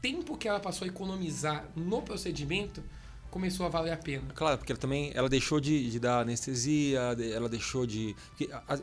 tempo 0.01 0.35
que 0.35 0.45
ela 0.45 0.59
passou 0.59 0.83
a 0.83 0.89
economizar 0.89 1.65
no 1.73 2.01
procedimento, 2.01 2.83
começou 3.29 3.65
a 3.65 3.69
valer 3.69 3.93
a 3.93 3.97
pena. 3.97 4.33
Claro, 4.35 4.57
porque 4.57 4.73
ela 4.73 4.79
também 4.81 5.11
ela 5.13 5.29
deixou 5.29 5.61
de, 5.61 5.89
de 5.89 5.99
dar 6.01 6.19
anestesia, 6.19 6.99
ela 7.33 7.47
deixou 7.47 7.85
de. 7.85 8.13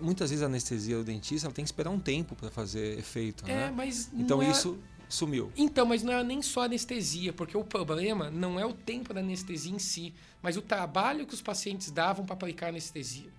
muitas 0.00 0.30
vezes 0.30 0.42
a 0.42 0.46
anestesia 0.46 0.96
do 0.96 1.04
dentista 1.04 1.46
ela 1.48 1.54
tem 1.54 1.62
que 1.64 1.68
esperar 1.68 1.90
um 1.90 2.00
tempo 2.00 2.34
para 2.34 2.48
fazer 2.50 2.98
efeito, 2.98 3.44
É, 3.46 3.54
né? 3.66 3.72
mas 3.76 4.08
Então 4.14 4.38
não 4.38 4.44
é- 4.44 4.50
isso 4.50 4.78
sumiu. 5.08 5.50
Então, 5.56 5.86
mas 5.86 6.02
não 6.02 6.12
é 6.12 6.22
nem 6.22 6.42
só 6.42 6.62
anestesia, 6.64 7.32
porque 7.32 7.56
o 7.56 7.64
problema 7.64 8.30
não 8.30 8.58
é 8.60 8.66
o 8.66 8.72
tempo 8.72 9.14
da 9.14 9.20
anestesia 9.20 9.72
em 9.74 9.78
si, 9.78 10.14
mas 10.42 10.56
o 10.56 10.62
trabalho 10.62 11.26
que 11.26 11.34
os 11.34 11.42
pacientes 11.42 11.90
davam 11.90 12.24
para 12.26 12.34
aplicar 12.34 12.68
anestesia. 12.68 13.30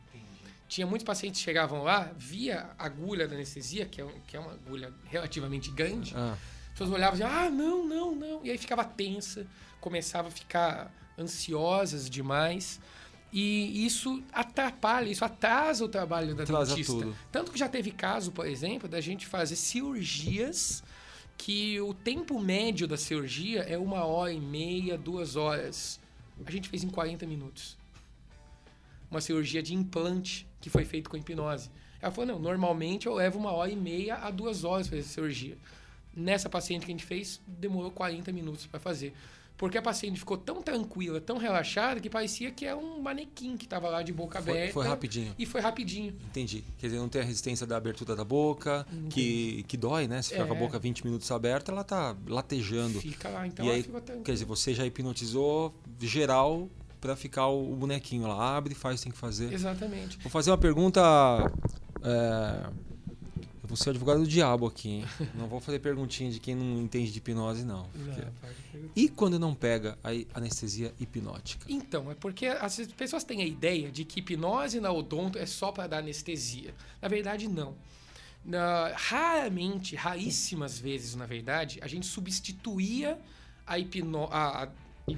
Tinha 0.67 0.85
muitos 0.85 1.03
pacientes 1.03 1.39
que 1.39 1.45
chegavam 1.45 1.81
lá, 1.83 2.11
via 2.15 2.69
a 2.77 2.85
agulha 2.85 3.27
da 3.27 3.35
anestesia, 3.35 3.85
que 3.85 4.01
é, 4.01 4.07
que 4.27 4.37
é 4.37 4.39
uma 4.39 4.51
agulha 4.51 4.93
relativamente 5.05 5.71
grande, 5.71 6.13
Ah, 6.15 6.37
As 6.67 6.71
pessoas 6.73 6.91
olhavam 6.91 7.15
e 7.17 7.21
diziam, 7.21 7.31
ah, 7.39 7.49
não, 7.49 7.85
não, 7.87 8.15
não. 8.15 8.45
E 8.45 8.51
aí 8.51 8.57
ficava 8.57 8.83
tensa, 8.83 9.47
começava 9.81 10.27
a 10.27 10.31
ficar 10.31 10.93
ansiosas 11.17 12.09
demais. 12.09 12.79
E 13.33 13.85
isso 13.85 14.23
atrapalha, 14.31 15.09
isso 15.09 15.23
atrasa 15.25 15.85
o 15.85 15.89
trabalho 15.89 16.33
da 16.33 16.43
Atrasa 16.43 16.71
dentista. 16.75 16.93
tudo. 16.93 17.15
Tanto 17.31 17.51
que 17.51 17.59
já 17.59 17.69
teve 17.69 17.91
caso, 17.91 18.31
por 18.31 18.47
exemplo, 18.47 18.87
da 18.89 18.99
gente 19.01 19.25
fazer 19.27 19.55
cirurgias 19.55 20.83
que 21.39 21.79
o 21.79 21.93
tempo 21.93 22.37
médio 22.37 22.85
da 22.85 22.97
cirurgia 22.97 23.61
é 23.61 23.77
uma 23.77 24.03
hora 24.03 24.33
e 24.33 24.41
meia, 24.41 24.97
duas 24.97 25.37
horas. 25.37 25.97
A 26.45 26.51
gente 26.51 26.67
fez 26.67 26.83
em 26.83 26.89
40 26.89 27.25
minutos. 27.25 27.77
Uma 29.09 29.21
cirurgia 29.21 29.63
de 29.63 29.73
implante 29.73 30.45
que 30.59 30.69
foi 30.69 30.83
feito 30.83 31.09
com 31.09 31.15
hipnose. 31.15 31.71
Ela 32.01 32.11
falou, 32.11 32.33
não, 32.33 32.39
normalmente 32.39 33.07
eu 33.07 33.13
levo 33.13 33.39
uma 33.39 33.53
hora 33.53 33.71
e 33.71 33.75
meia 33.75 34.15
a 34.15 34.29
duas 34.29 34.65
horas 34.65 34.89
para 34.89 34.97
fazer 34.97 35.09
a 35.09 35.13
cirurgia. 35.13 35.57
Nessa 36.13 36.49
paciente 36.49 36.85
que 36.85 36.91
a 36.91 36.93
gente 36.93 37.05
fez, 37.05 37.39
demorou 37.47 37.89
40 37.89 38.33
minutos 38.33 38.67
para 38.67 38.79
fazer. 38.79 39.13
Porque 39.59 39.77
a 39.77 39.81
paciente 39.81 40.17
ficou 40.17 40.37
tão 40.37 40.61
tranquila, 40.61 41.19
tão 41.19 41.37
relaxada, 41.37 41.99
que 41.99 42.09
parecia 42.09 42.49
que 42.49 42.65
era 42.65 42.77
um 42.77 43.01
manequim 43.01 43.57
que 43.57 43.65
estava 43.65 43.89
lá 43.89 44.01
de 44.01 44.13
boca 44.13 44.41
foi, 44.41 44.53
aberta. 44.53 44.73
foi 44.73 44.87
rapidinho. 44.87 45.35
E 45.37 45.45
foi 45.45 45.59
rapidinho. 45.59 46.15
Entendi. 46.29 46.63
Quer 46.77 46.87
dizer, 46.87 46.97
não 46.97 47.09
tem 47.09 47.21
a 47.21 47.25
resistência 47.25 47.67
da 47.67 47.75
abertura 47.75 48.15
da 48.15 48.23
boca, 48.23 48.87
que, 49.09 49.63
que 49.67 49.75
dói, 49.75 50.07
né? 50.07 50.21
Se 50.21 50.29
ficar 50.29 50.45
com 50.47 50.53
a 50.53 50.55
É. 50.55 50.59
boca 50.59 50.79
20 50.79 51.03
minutos 51.05 51.29
aberta, 51.29 51.73
ela 51.73 51.83
tá 51.83 52.15
latejando. 52.25 53.01
Fica 53.01 53.27
lá, 53.27 53.45
então 53.45 53.65
e 53.65 53.67
ela 53.67 53.77
aí, 53.77 54.21
quer 54.23 54.31
dizer, 54.31 54.45
você 54.45 54.73
já 54.73 54.85
hipnotizou 54.85 55.75
geral 55.99 56.69
para 57.01 57.17
ficar 57.17 57.47
o, 57.47 57.73
o 57.73 57.75
bonequinho 57.75 58.27
lá. 58.29 58.55
Abre, 58.55 58.73
faz, 58.73 59.01
tem 59.01 59.11
que 59.11 59.17
fazer. 59.17 59.51
Exatamente. 59.51 60.17
Vou 60.19 60.31
fazer 60.31 60.51
uma 60.51 60.57
pergunta. 60.57 61.01
é, 62.01 62.69
Ser 63.75 63.89
o 63.89 63.91
advogado 63.91 64.21
do 64.21 64.27
diabo 64.27 64.65
aqui, 64.65 64.89
hein? 64.89 65.05
Não 65.35 65.47
vou 65.47 65.59
fazer 65.59 65.79
perguntinha 65.79 66.31
de 66.31 66.39
quem 66.39 66.55
não 66.55 66.81
entende 66.81 67.11
de 67.11 67.17
hipnose, 67.19 67.63
não. 67.63 67.83
porque- 67.89 68.21
Não. 68.77 68.89
E 68.95 69.07
quando 69.09 69.37
não 69.39 69.53
pega 69.53 69.97
a 70.03 70.09
anestesia 70.37 70.93
hipnótica? 70.99 71.65
Então, 71.69 72.09
é 72.11 72.15
porque 72.15 72.47
as 72.47 72.77
pessoas 72.97 73.23
têm 73.23 73.41
a 73.41 73.45
ideia 73.45 73.91
de 73.91 74.03
que 74.05 74.19
hipnose 74.19 74.79
na 74.79 74.91
odonto 74.91 75.37
é 75.37 75.45
só 75.45 75.71
para 75.71 75.87
dar 75.87 75.97
anestesia. 75.99 76.73
Na 77.01 77.07
verdade, 77.07 77.47
não. 77.47 77.75
Na- 78.43 78.91
raramente, 78.95 79.95
raríssimas 79.95 80.79
vezes, 80.79 81.13
na 81.15 81.25
verdade, 81.25 81.79
a 81.81 81.87
gente 81.87 82.05
substituía 82.05 83.19
a, 83.67 83.77
hipno, 83.77 84.23
a, 84.31 84.63
a- 84.63 84.69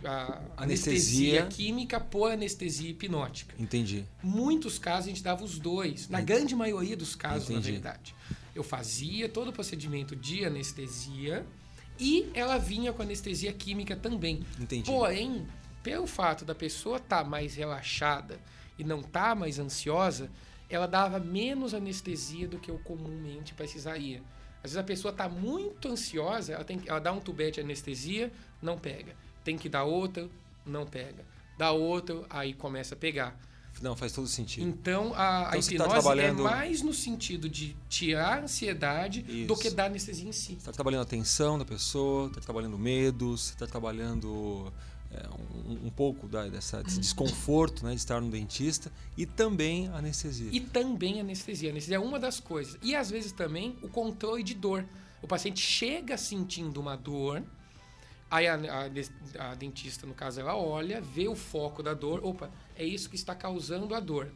a 0.05 0.63
Anestesia. 0.63 1.41
anestesia 1.43 1.45
química 1.47 1.99
por 1.99 2.31
anestesia 2.31 2.89
hipnótica. 2.89 3.53
Entendi. 3.59 4.05
muitos 4.23 4.79
casos 4.79 5.05
a 5.07 5.09
gente 5.09 5.21
dava 5.21 5.43
os 5.43 5.59
dois. 5.59 6.07
Na 6.07 6.21
grande 6.21 6.55
maioria 6.55 6.95
dos 6.95 7.13
casos, 7.13 7.49
Entendi. 7.49 7.67
na 7.67 7.73
verdade. 7.73 8.15
Eu 8.53 8.63
fazia 8.63 9.29
todo 9.29 9.49
o 9.49 9.53
procedimento 9.53 10.15
de 10.15 10.45
anestesia 10.45 11.45
e 11.99 12.29
ela 12.33 12.57
vinha 12.57 12.91
com 12.91 13.01
anestesia 13.01 13.53
química 13.53 13.95
também. 13.95 14.45
Entendi. 14.59 14.89
Porém, 14.89 15.47
pelo 15.83 16.07
fato 16.07 16.43
da 16.43 16.55
pessoa 16.55 16.97
estar 16.97 17.23
mais 17.23 17.55
relaxada 17.55 18.39
e 18.77 18.83
não 18.83 19.01
estar 19.01 19.35
mais 19.35 19.59
ansiosa, 19.59 20.29
ela 20.69 20.87
dava 20.87 21.19
menos 21.19 21.73
anestesia 21.73 22.47
do 22.47 22.57
que 22.57 22.71
eu 22.71 22.79
comumente 22.79 23.53
precisaria. 23.53 24.21
Às 24.63 24.71
vezes 24.71 24.77
a 24.77 24.83
pessoa 24.83 25.11
está 25.11 25.27
muito 25.27 25.87
ansiosa, 25.87 26.53
ela, 26.53 26.63
tem, 26.63 26.81
ela 26.85 26.99
dá 26.99 27.11
um 27.11 27.19
tubete 27.19 27.55
de 27.55 27.61
anestesia, 27.61 28.31
não 28.61 28.77
pega. 28.77 29.15
Tem 29.43 29.57
que 29.57 29.67
dar 29.67 29.83
outra, 29.83 30.29
não 30.65 30.85
pega. 30.85 31.25
Dá 31.57 31.71
outra, 31.71 32.23
aí 32.29 32.53
começa 32.53 32.95
a 32.95 32.97
pegar. 32.97 33.37
Não, 33.81 33.95
faz 33.95 34.11
todo 34.11 34.27
sentido. 34.27 34.67
Então, 34.67 35.07
a, 35.07 35.07
Então 35.07 35.47
a 35.47 35.49
tá 35.51 35.57
hipnose 35.57 35.89
trabalhando- 35.91 36.47
é 36.47 36.51
mais 36.51 36.81
no 36.81 36.93
sentido 36.93 37.49
de 37.49 37.75
tirar 37.89 38.39
a 38.39 38.43
ansiedade 38.43 39.21
do 39.21 39.53
Isso. 39.53 39.55
que 39.57 39.69
dar 39.69 39.85
anestesia 39.85 40.27
em 40.29 40.31
si. 40.31 40.53
Você 40.53 40.57
está 40.57 40.71
trabalhando 40.71 40.99
a 41.01 41.03
atenção 41.03 41.57
da 41.57 41.65
pessoa, 41.65 42.27
está 42.27 42.41
trabalhando 42.41 42.77
medos, 42.77 43.49
está 43.49 43.65
trabalhando 43.67 44.71
é, 45.13 45.27
um, 45.67 45.87
um 45.87 45.89
pouco 45.89 46.25
da- 46.25 46.47
dessa, 46.47 46.81
desse 46.81 46.97
desconforto 46.99 47.83
né, 47.83 47.91
de 47.91 47.97
estar 47.97 48.21
no 48.21 48.29
dentista 48.31 48.89
e 49.17 49.25
também 49.25 49.89
a 49.89 49.97
anestesia. 49.97 50.49
E 50.53 50.61
também 50.61 51.19
anestesia. 51.19 51.67
A 51.67 51.71
anestesia 51.73 51.97
é 51.97 51.99
uma 51.99 52.17
das 52.17 52.39
coisas. 52.39 52.77
E 52.81 52.95
às 52.95 53.09
vezes 53.09 53.33
também 53.33 53.75
o 53.81 53.89
controle 53.89 54.41
de 54.41 54.53
dor. 54.53 54.85
O 55.21 55.27
paciente 55.27 55.59
chega 55.59 56.17
sentindo 56.17 56.79
uma 56.79 56.95
dor, 56.95 57.43
aí 58.31 58.47
a, 58.47 58.55
a- 58.55 59.51
a 59.51 59.55
dentista, 59.55 60.07
no 60.07 60.13
caso, 60.15 60.39
ela 60.39 60.55
olha, 60.55 61.01
vê 61.01 61.27
o 61.27 61.35
foco 61.35 61.83
da 61.83 61.93
dor. 61.93 62.23
Opa, 62.25 62.49
é 62.75 62.83
isso 62.85 63.09
que 63.09 63.15
está 63.15 63.35
causando 63.35 63.93
a 63.93 63.99
dor. 63.99 64.31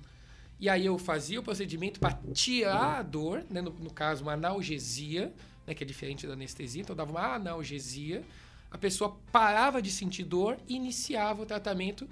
E 0.59 0.69
aí 0.69 0.85
eu 0.85 0.97
fazia 0.97 1.39
o 1.39 1.43
procedimento 1.43 1.99
para 1.99 2.17
tirar 2.33 2.99
a 2.99 3.01
dor, 3.01 3.43
né, 3.49 3.61
no, 3.61 3.71
no 3.71 3.91
caso, 3.91 4.23
uma 4.23 4.33
analgesia, 4.33 5.33
né, 5.67 5.73
que 5.73 5.83
é 5.83 5.87
diferente 5.87 6.27
da 6.27 6.33
anestesia. 6.33 6.81
Então 6.81 6.93
eu 6.93 6.97
dava 6.97 7.11
uma 7.11 7.35
analgesia, 7.35 8.23
a 8.71 8.77
pessoa 8.77 9.17
parava 9.31 9.81
de 9.81 9.91
sentir 9.91 10.23
dor 10.23 10.57
e 10.67 10.75
iniciava 10.75 11.41
o 11.41 11.45
tratamento 11.45 12.07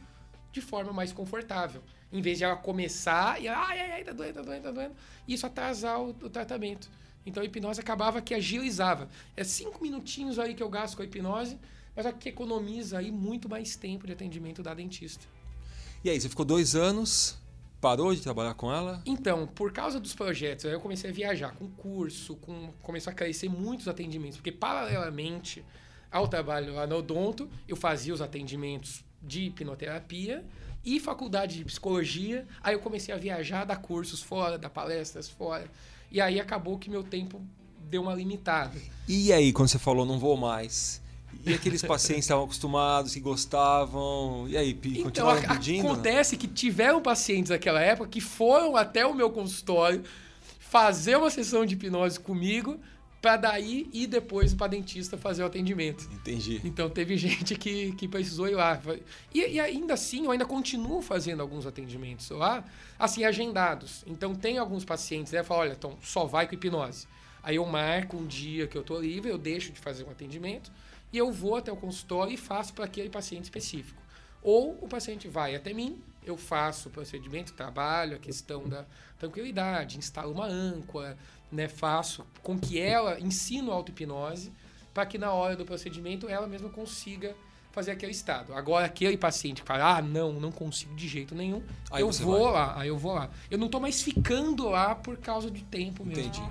de 0.52 0.62
forma 0.62 0.92
mais 0.92 1.12
confortável. 1.14 1.82
Em 2.12 2.22
vez 2.22 2.38
de 2.38 2.44
ela 2.44 2.56
começar 2.56 3.42
e 3.42 3.48
ai, 3.48 3.80
ai, 3.80 3.92
ai, 3.92 4.04
tá 4.04 4.12
doendo, 4.12 4.34
tá 4.36 4.42
doendo, 4.42 4.64
tá 4.64 4.72
doendo, 4.72 4.96
e 5.28 5.34
isso 5.34 5.46
atrasar 5.48 6.00
o, 6.02 6.10
o 6.10 6.30
tratamento. 6.30 6.90
Então 7.26 7.42
a 7.42 7.46
hipnose 7.46 7.80
acabava 7.80 8.22
que 8.22 8.34
agilizava. 8.34 9.10
É 9.36 9.44
cinco 9.44 9.82
minutinhos 9.82 10.40
aí 10.40 10.54
que 10.54 10.64
eu 10.64 10.70
gasto 10.70 10.96
com 10.96 11.02
a 11.02 11.06
hipnose, 11.06 11.58
mas 11.96 12.06
que 12.20 12.30
economiza 12.30 12.98
aí 12.98 13.12
muito 13.12 13.48
mais 13.48 13.76
tempo 13.76 14.06
de 14.06 14.14
atendimento 14.14 14.64
da 14.64 14.74
dentista. 14.74 15.26
E 16.04 16.10
aí, 16.10 16.20
você 16.20 16.28
ficou 16.28 16.44
dois 16.44 16.76
anos, 16.76 17.38
parou 17.80 18.14
de 18.14 18.22
trabalhar 18.22 18.54
com 18.56 18.74
ela? 18.74 19.02
Então, 19.06 19.48
por 19.48 19.72
causa 19.72 20.02
dos 20.02 20.14
projetos, 20.14 20.66
aí 20.66 20.74
eu 20.74 20.82
comecei 20.82 21.10
a 21.10 21.14
viajar 21.14 21.56
com 21.56 21.70
curso, 21.70 22.36
com 22.36 22.74
começou 22.82 23.12
a 23.12 23.14
crescer 23.14 23.48
muitos 23.48 23.88
atendimentos, 23.88 24.38
porque 24.38 24.52
paralelamente 24.52 25.64
ao 26.12 26.28
trabalho 26.28 26.74
lá 26.74 26.86
no 26.86 26.98
Odonto, 26.98 27.50
eu 27.68 27.76
fazia 27.76 28.14
os 28.14 28.22
atendimentos 28.22 29.04
de 29.22 29.46
hipnoterapia 29.46 30.46
e 30.86 31.00
faculdade 31.00 31.58
de 31.58 31.66
psicologia. 31.66 32.46
Aí 32.62 32.76
eu 32.76 32.80
comecei 32.80 33.14
a 33.14 33.18
viajar, 33.18 33.66
dar 33.66 33.78
cursos 33.78 34.22
fora, 34.22 34.58
dar 34.58 34.70
palestras 34.70 35.28
fora. 35.30 35.70
E 36.14 36.22
aí 36.22 36.40
acabou 36.40 36.78
que 36.78 36.90
meu 36.90 37.04
tempo 37.04 37.42
deu 37.90 38.04
uma 38.04 38.14
limitada. 38.14 38.80
E 39.08 39.34
aí, 39.34 39.52
quando 39.52 39.68
você 39.70 39.80
falou, 39.80 40.06
não 40.06 40.18
vou 40.20 40.38
mais? 40.38 41.02
E 41.46 41.54
aqueles 41.54 41.82
pacientes 41.82 42.16
que 42.18 42.26
estavam 42.26 42.46
acostumados, 42.46 43.14
que 43.14 43.20
gostavam, 43.20 44.46
e 44.48 44.56
aí, 44.56 44.80
Então, 44.86 45.04
continuaram 45.04 45.42
a- 45.50 45.56
pedindo? 45.56 45.84
né? 45.84 45.90
acontece 45.92 46.38
que 46.38 46.48
tiveram 46.48 47.02
pacientes 47.02 47.50
naquela 47.50 47.82
época 47.82 48.08
que 48.08 48.22
foram 48.22 48.78
até 48.78 49.06
o 49.06 49.14
meu 49.14 49.30
consultório 49.32 50.04
fazer 50.60 51.18
uma 51.18 51.30
sessão 51.30 51.66
de 51.66 51.74
hipnose 51.74 52.20
comigo 52.20 52.80
para 53.24 53.38
daí 53.38 53.90
ir 53.94 54.08
depois 54.08 54.54
para 54.54 54.68
dentista 54.68 55.18
fazer 55.18 55.44
o 55.44 55.46
atendimento. 55.46 56.10
Entendi. 56.12 56.60
Então 56.66 56.90
teve 56.90 57.16
gente 57.16 57.56
que, 57.56 57.94
que 57.94 58.06
precisou 58.06 58.50
ir 58.50 58.56
lá. 58.56 58.78
E, 59.34 59.40
e 59.40 59.60
ainda 59.62 59.94
assim, 59.94 60.26
eu 60.26 60.32
ainda 60.32 60.46
continuo 60.46 61.02
fazendo 61.02 61.40
alguns 61.40 61.66
atendimentos 61.66 62.30
lá, 62.32 62.66
assim, 63.00 63.24
agendados. 63.24 64.04
Então 64.06 64.36
tem 64.36 64.58
alguns 64.58 64.84
pacientes, 64.84 65.32
né? 65.32 65.42
Fala, 65.42 65.62
olha, 65.62 65.72
então 65.72 65.98
só 66.02 66.26
vai 66.26 66.50
com 66.50 66.56
hipnose. 66.56 67.08
Aí 67.42 67.56
eu 67.56 67.66
marco 67.66 68.18
um 68.18 68.28
dia 68.28 68.68
que 68.68 68.78
eu 68.78 68.84
tô 68.84 69.00
livre, 69.00 69.30
eu 69.30 69.38
deixo 69.38 69.72
de 69.72 69.80
fazer 69.80 70.04
um 70.04 70.12
atendimento 70.12 70.70
e 71.14 71.18
eu 71.18 71.32
vou 71.32 71.56
até 71.56 71.72
o 71.72 71.78
consultório 71.78 72.34
e 72.34 72.38
faço 72.38 72.74
para 72.74 72.84
aquele 72.84 73.10
paciente 73.10 73.46
específico. 73.46 74.02
Ou 74.42 74.78
o 74.82 74.88
paciente 74.90 75.30
vai 75.30 75.56
até 75.56 75.74
mim, 75.74 76.04
eu 76.26 76.36
faço 76.36 76.90
o 76.90 76.92
procedimento, 76.92 77.54
trabalho 77.54 78.18
a 78.18 78.20
questão 78.20 78.68
da 78.68 78.86
tranquilidade, 79.18 79.98
instalo 79.98 80.34
uma 80.34 80.46
âncora, 80.46 81.18
né, 81.54 81.68
faço 81.68 82.26
com 82.42 82.58
que 82.58 82.80
ela 82.80 83.20
ensino 83.20 83.72
a 83.72 83.76
auto-hipnose 83.76 84.52
para 84.94 85.06
que 85.06 85.18
na 85.18 85.32
hora 85.32 85.56
do 85.56 85.66
procedimento 85.66 86.28
ela 86.28 86.48
mesma 86.48 86.70
consiga 86.70 87.36
fazer 87.72 87.92
aquele 87.92 88.12
estado. 88.12 88.54
Agora, 88.54 88.86
aquele 88.86 89.18
paciente 89.18 89.62
que 89.62 89.68
fala, 89.68 89.98
ah, 89.98 90.02
não, 90.02 90.34
não 90.34 90.52
consigo 90.52 90.96
de 90.96 91.08
jeito 91.08 91.34
nenhum, 91.34 91.64
Aí 91.92 92.02
eu 92.02 92.12
vou 92.12 92.44
vai. 92.44 92.54
lá, 92.54 92.80
aí 92.80 92.88
eu 92.88 92.98
vou 92.98 93.14
lá. 93.14 93.30
Eu 93.50 93.58
não 93.58 93.68
tô 93.68 93.80
mais 93.80 94.02
ficando 94.02 94.70
lá 94.70 94.94
por 94.94 95.18
causa 95.18 95.50
do 95.50 95.60
tempo 95.62 96.06
mesmo. 96.06 96.22
Entendi. 96.24 96.42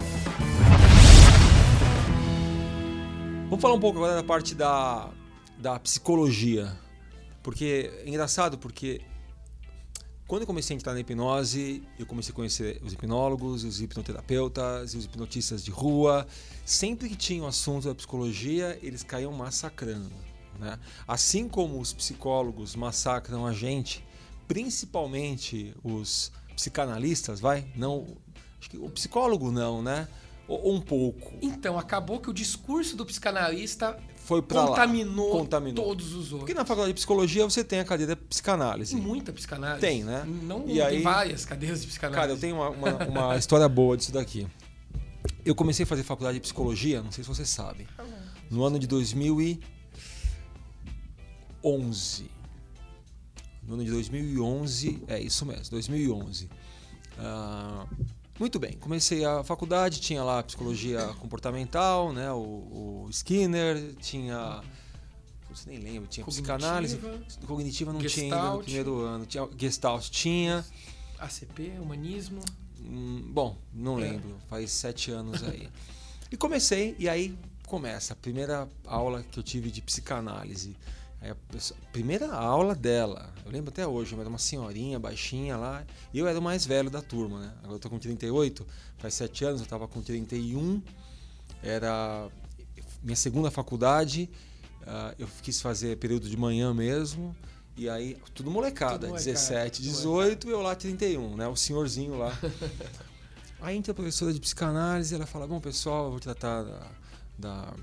Vamos 3.48 3.60
falar 3.60 3.74
um 3.74 3.80
pouco 3.80 3.98
agora 3.98 4.16
da 4.16 4.24
parte 4.24 4.54
da, 4.54 5.10
da 5.58 5.78
psicologia. 5.78 6.72
Porque 7.42 7.90
é 8.04 8.08
engraçado, 8.08 8.58
porque 8.58 9.00
quando 10.32 10.44
eu 10.44 10.46
comecei 10.46 10.74
a 10.74 10.78
entrar 10.78 10.94
na 10.94 11.00
hipnose, 11.00 11.82
eu 11.98 12.06
comecei 12.06 12.32
a 12.32 12.34
conhecer 12.34 12.80
os 12.82 12.94
hipnólogos, 12.94 13.64
os 13.64 13.82
hipnoterapeutas 13.82 14.94
os 14.94 15.04
hipnotistas 15.04 15.62
de 15.62 15.70
rua. 15.70 16.26
Sempre 16.64 17.10
que 17.10 17.16
tinha 17.16 17.42
o 17.42 17.46
assunto 17.46 17.86
da 17.86 17.94
psicologia, 17.94 18.78
eles 18.82 19.02
caíam 19.02 19.30
massacrando. 19.30 20.10
Né? 20.58 20.78
Assim 21.06 21.46
como 21.46 21.78
os 21.78 21.92
psicólogos 21.92 22.74
massacram 22.74 23.46
a 23.46 23.52
gente, 23.52 24.02
principalmente 24.48 25.76
os 25.84 26.32
psicanalistas, 26.56 27.38
vai? 27.38 27.70
Não, 27.76 28.06
acho 28.58 28.70
que 28.70 28.78
o 28.78 28.88
psicólogo 28.88 29.52
não, 29.52 29.82
né? 29.82 30.08
Ou, 30.48 30.64
ou 30.64 30.74
um 30.76 30.80
pouco. 30.80 31.34
Então, 31.42 31.78
acabou 31.78 32.18
que 32.18 32.30
o 32.30 32.32
discurso 32.32 32.96
do 32.96 33.04
psicanalista 33.04 33.98
Foi 34.32 34.42
para 34.42 34.60
lá. 34.62 34.66
contaminou, 34.68 35.30
Contaminou. 35.30 35.84
todos 35.84 36.12
os 36.14 36.28
Porque 36.28 36.34
outros. 36.40 36.54
na 36.56 36.64
faculdade 36.64 36.88
de 36.92 36.94
psicologia 36.94 37.44
você 37.44 37.62
tem 37.64 37.80
a 37.80 37.84
cadeira 37.84 38.14
de 38.16 38.22
psicanálise. 38.22 38.94
Tem 38.94 39.02
muita 39.04 39.32
psicanálise. 39.32 39.80
Tem, 39.80 40.02
né? 40.04 40.24
Não 40.26 40.62
E 40.62 40.72
tem 40.74 40.80
aí- 40.80 41.02
várias 41.02 41.44
cadeiras 41.44 41.80
de 41.82 41.86
psicanálise. 41.88 42.20
Cara, 42.20 42.32
eu 42.32 42.38
tenho 42.40 42.56
uma, 42.56 42.70
uma, 42.70 43.06
uma 43.06 43.36
história 43.38 43.68
boa 43.68 43.96
disso 43.96 44.12
daqui. 44.12 44.46
Eu 45.44 45.54
comecei 45.54 45.84
a 45.84 45.86
fazer 45.86 46.02
faculdade 46.02 46.36
de 46.36 46.40
psicologia, 46.42 47.02
não 47.02 47.10
sei 47.12 47.22
se 47.24 47.28
você 47.28 47.44
sabe, 47.44 47.86
no 48.50 48.64
ano 48.64 48.78
de 48.78 48.86
2011. 48.86 49.60
No 53.64 53.74
ano 53.74 53.84
de 53.84 53.90
2011, 53.90 55.02
é 55.06 55.20
isso 55.20 55.46
mesmo, 55.46 55.70
2011. 55.70 56.48
Ah, 57.18 57.86
muito 58.38 58.58
bem, 58.58 58.72
comecei 58.78 59.24
a 59.24 59.44
faculdade, 59.44 60.00
tinha 60.00 60.22
lá 60.24 60.42
psicologia 60.42 61.00
comportamental, 61.20 62.12
né? 62.12 62.30
O, 62.32 63.04
o 63.04 63.08
Skinner, 63.10 63.94
tinha. 64.00 64.60
Putz, 65.46 65.66
nem 65.66 65.78
lembro, 65.78 66.08
tinha 66.08 66.24
Cognitiva. 66.24 66.56
psicanálise. 66.56 66.98
Cognitiva 67.46 67.92
não 67.92 68.00
tinha 68.00 68.34
ainda 68.34 68.50
no 68.52 68.62
primeiro 68.62 69.00
ano. 69.00 69.26
Tinha, 69.26 69.48
Gestalt 69.56 70.08
tinha. 70.10 70.64
ACP, 71.18 71.72
humanismo. 71.80 72.40
Hum, 72.80 73.30
bom, 73.32 73.56
não 73.72 73.98
É. 73.98 74.10
lembro, 74.10 74.36
faz 74.48 74.70
sete 74.72 75.10
anos 75.10 75.42
aí. 75.44 75.68
e 76.30 76.36
comecei, 76.36 76.96
e 76.98 77.08
aí 77.08 77.38
começa 77.66 78.12
a 78.12 78.16
primeira 78.16 78.68
aula 78.86 79.22
que 79.30 79.38
eu 79.38 79.42
tive 79.42 79.70
de 79.70 79.80
psicanálise. 79.82 80.74
Aí 81.22 81.30
a 81.30 81.34
pessoa- 81.36 81.78
primeira 81.92 82.32
aula 82.34 82.74
dela, 82.74 83.32
eu 83.46 83.52
lembro 83.52 83.70
até 83.70 83.86
hoje, 83.86 84.14
era 84.18 84.28
uma 84.28 84.38
senhorinha 84.38 84.98
baixinha 84.98 85.56
lá, 85.56 85.84
e 86.12 86.18
eu 86.18 86.26
era 86.26 86.36
o 86.38 86.42
mais 86.42 86.66
velho 86.66 86.90
da 86.90 87.00
turma, 87.00 87.38
né? 87.40 87.52
Agora 87.58 87.74
eu 87.74 87.78
tô 87.78 87.88
com 87.88 87.98
38, 87.98 88.66
faz 88.98 89.14
sete 89.14 89.44
anos, 89.44 89.60
eu 89.60 89.66
tava 89.68 89.86
com 89.86 90.02
31, 90.02 90.82
era 91.62 92.28
minha 93.02 93.14
segunda 93.14 93.52
faculdade, 93.52 94.28
ah, 94.84 95.14
eu 95.16 95.28
quis 95.42 95.60
fazer 95.62 95.96
período 95.98 96.28
de 96.28 96.36
manhã 96.36 96.74
mesmo, 96.74 97.36
e 97.76 97.88
aí, 97.88 98.18
tudo 98.34 98.50
molecada, 98.50 98.94
Tudo 99.06 99.08
molecada, 99.10 99.24
17, 99.32 99.80
tudo 99.80 99.90
18, 99.92 100.50
eu 100.50 100.60
lá 100.60 100.74
31, 100.74 101.36
né? 101.36 101.46
O 101.48 101.56
senhorzinho 101.56 102.18
lá. 102.18 102.36
Aí 103.62 103.76
entra 103.76 103.92
a 103.92 103.94
professora 103.94 104.32
de 104.32 104.40
psicanálise, 104.40 105.14
ela 105.14 105.24
fala: 105.24 105.46
Bom, 105.46 105.60
pessoal, 105.60 106.06
eu 106.06 106.10
vou 106.10 106.18
tratar 106.20 106.64
da, 106.64 106.90
da, 107.38 107.74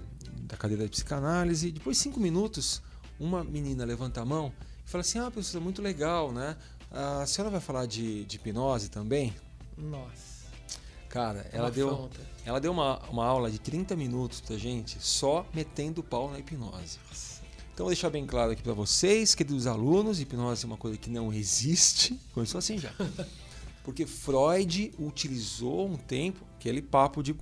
da 0.42 0.58
cadeira 0.58 0.84
de 0.84 0.90
psicanálise. 0.92 1.72
Depois 1.72 1.96
de 1.96 2.04
cinco 2.04 2.20
minutos, 2.20 2.82
uma 3.20 3.44
menina 3.44 3.84
levanta 3.86 4.22
a 4.22 4.26
mão 4.26 4.54
e 4.86 4.90
fala 4.90 5.02
assim: 5.02 5.20
Ah, 5.20 5.30
professora, 5.30 5.64
muito 5.64 5.82
legal, 5.82 6.32
né? 6.32 6.56
A 6.92 7.26
senhora 7.26 7.52
vai 7.52 7.62
falar 7.62 7.86
de, 7.86 8.26
de 8.26 8.38
hipnose 8.38 8.90
também? 8.90 9.34
Nossa. 9.78 10.40
Cara, 11.08 11.48
ela 11.52 11.66
uma 11.66 11.72
deu, 11.72 11.90
afronta. 11.90 12.20
ela 12.46 12.60
deu 12.60 12.72
uma, 12.72 13.00
uma 13.10 13.26
aula 13.26 13.50
de 13.50 13.60
30 13.60 13.96
minutos 13.96 14.42
pra 14.42 14.58
gente 14.58 14.98
só 15.00 15.46
metendo 15.54 16.02
o 16.02 16.04
pau 16.04 16.32
na 16.32 16.40
hipnose. 16.40 17.00
Então, 17.74 17.86
vou 17.86 17.94
deixar 17.94 18.10
bem 18.10 18.26
claro 18.26 18.52
aqui 18.52 18.62
pra 18.62 18.74
vocês, 18.74 19.34
queridos 19.34 19.66
alunos, 19.66 20.20
hipnose 20.20 20.66
é 20.66 20.68
uma 20.68 20.78
coisa 20.78 20.98
que 20.98 21.10
não 21.10 21.32
existe. 21.34 22.20
Começou 22.34 22.60
assim 22.60 22.78
já. 22.78 22.94
Porque 23.84 24.06
Freud 24.06 24.94
utilizou 25.00 25.88
um 25.88 25.96
tempo, 25.96 26.46
aquele 26.58 26.82
papo 26.82 27.24
de 27.24 27.36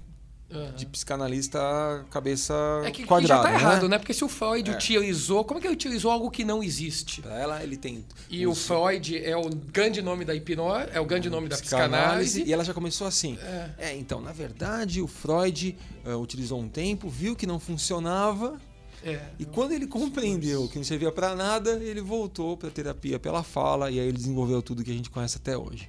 uhum. 0.52 0.72
de 0.76 0.86
psicanalista 0.86 2.06
cabeça 2.10 2.54
é 2.86 2.92
que, 2.92 3.06
quadrada. 3.06 3.22
Que 3.22 3.28
já 3.28 3.42
tá 3.42 3.50
né? 3.50 3.56
errado, 3.56 3.90
né? 3.90 3.98
Porque 3.98 4.14
se 4.14 4.24
o 4.24 4.28
Freud 4.28 4.70
é. 4.70 4.74
utilizou. 4.74 5.44
Como 5.44 5.60
é 5.60 5.62
que 5.62 5.68
ele 5.68 5.74
utilizou 5.74 6.12
algo 6.12 6.30
que 6.30 6.44
não 6.44 6.64
existe? 6.64 7.22
Pra 7.22 7.40
ela, 7.40 7.64
ele 7.64 7.78
tem. 7.78 8.06
E 8.30 8.46
o 8.46 8.56
Freud 8.56 9.18
é 9.18 9.36
o 9.36 9.50
grande 9.50 10.02
nome 10.02 10.26
da 10.26 10.34
hipnose, 10.34 10.90
é 10.94 11.00
o 11.00 11.06
grande 11.06 11.30
nome 11.30 11.48
da 11.48 11.58
psicanálise. 11.58 12.44
E 12.44 12.54
ela 12.54 12.64
já 12.64 12.74
começou 12.74 13.08
assim. 13.08 13.38
É, 13.42 13.70
é 13.78 13.96
então, 13.96 14.22
na 14.22 14.32
verdade, 14.32 15.02
o 15.02 15.08
Freud 15.08 15.78
uh, 16.06 16.16
utilizou 16.18 16.60
um 16.60 16.70
tempo, 16.70 17.10
viu 17.10 17.36
que 17.36 17.46
não 17.46 17.60
funcionava. 17.60 18.60
É, 19.04 19.22
e 19.38 19.46
quando 19.46 19.74
ele 19.74 19.86
compreendeu 19.86 20.68
que 20.68 20.78
não 20.78 20.84
servia 20.84 21.12
para 21.12 21.36
nada, 21.36 21.74
ele 21.84 22.02
voltou 22.02 22.58
para 22.58 22.70
terapia 22.70 23.20
pela 23.20 23.44
fala 23.44 23.92
e 23.92 24.00
aí 24.00 24.08
ele 24.08 24.18
desenvolveu 24.18 24.62
tudo 24.62 24.84
que 24.84 24.92
a 24.92 24.94
gente 24.94 25.10
conhece 25.10 25.38
até 25.38 25.56
hoje. 25.56 25.88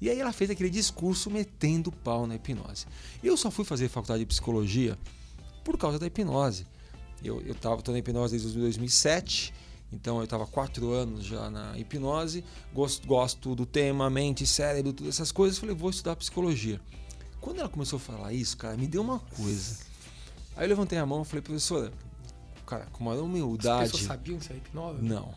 E 0.00 0.08
aí 0.08 0.18
ela 0.18 0.32
fez 0.32 0.50
aquele 0.50 0.70
discurso 0.70 1.30
metendo 1.30 1.92
pau 1.92 2.26
na 2.26 2.36
hipnose. 2.36 2.86
Eu 3.22 3.36
só 3.36 3.50
fui 3.50 3.64
fazer 3.64 3.88
faculdade 3.88 4.20
de 4.20 4.26
psicologia 4.26 4.98
por 5.62 5.76
causa 5.76 5.98
da 5.98 6.06
hipnose. 6.06 6.66
Eu 7.22 7.42
estou 7.50 7.92
na 7.92 7.98
hipnose 7.98 8.38
desde 8.38 8.58
2007, 8.58 9.52
então 9.92 10.16
eu 10.18 10.24
estava 10.24 10.46
quatro 10.46 10.90
anos 10.90 11.24
já 11.24 11.50
na 11.50 11.78
hipnose, 11.78 12.42
gosto, 12.72 13.06
gosto 13.06 13.54
do 13.54 13.66
tema, 13.66 14.08
mente, 14.08 14.46
cérebro, 14.46 14.94
todas 14.94 15.14
essas 15.14 15.30
coisas. 15.30 15.58
Falei, 15.58 15.74
vou 15.74 15.90
estudar 15.90 16.16
psicologia. 16.16 16.80
Quando 17.38 17.58
ela 17.58 17.68
começou 17.68 17.98
a 17.98 18.00
falar 18.00 18.32
isso, 18.32 18.56
cara, 18.56 18.76
me 18.76 18.86
deu 18.86 19.02
uma 19.02 19.18
coisa. 19.18 19.78
Aí 20.56 20.64
eu 20.64 20.68
levantei 20.68 20.98
a 20.98 21.04
mão 21.04 21.20
e 21.22 21.24
falei, 21.26 21.42
professora, 21.42 21.92
cara, 22.64 22.86
com 22.92 23.04
maior 23.04 23.24
humildade. 23.24 23.84
As 23.84 23.90
pessoas 23.92 24.08
sabiam 24.08 24.38
que 24.38 24.46
você 24.46 24.52
era 24.52 24.58
hipnose? 24.58 25.02
Não. 25.02 25.34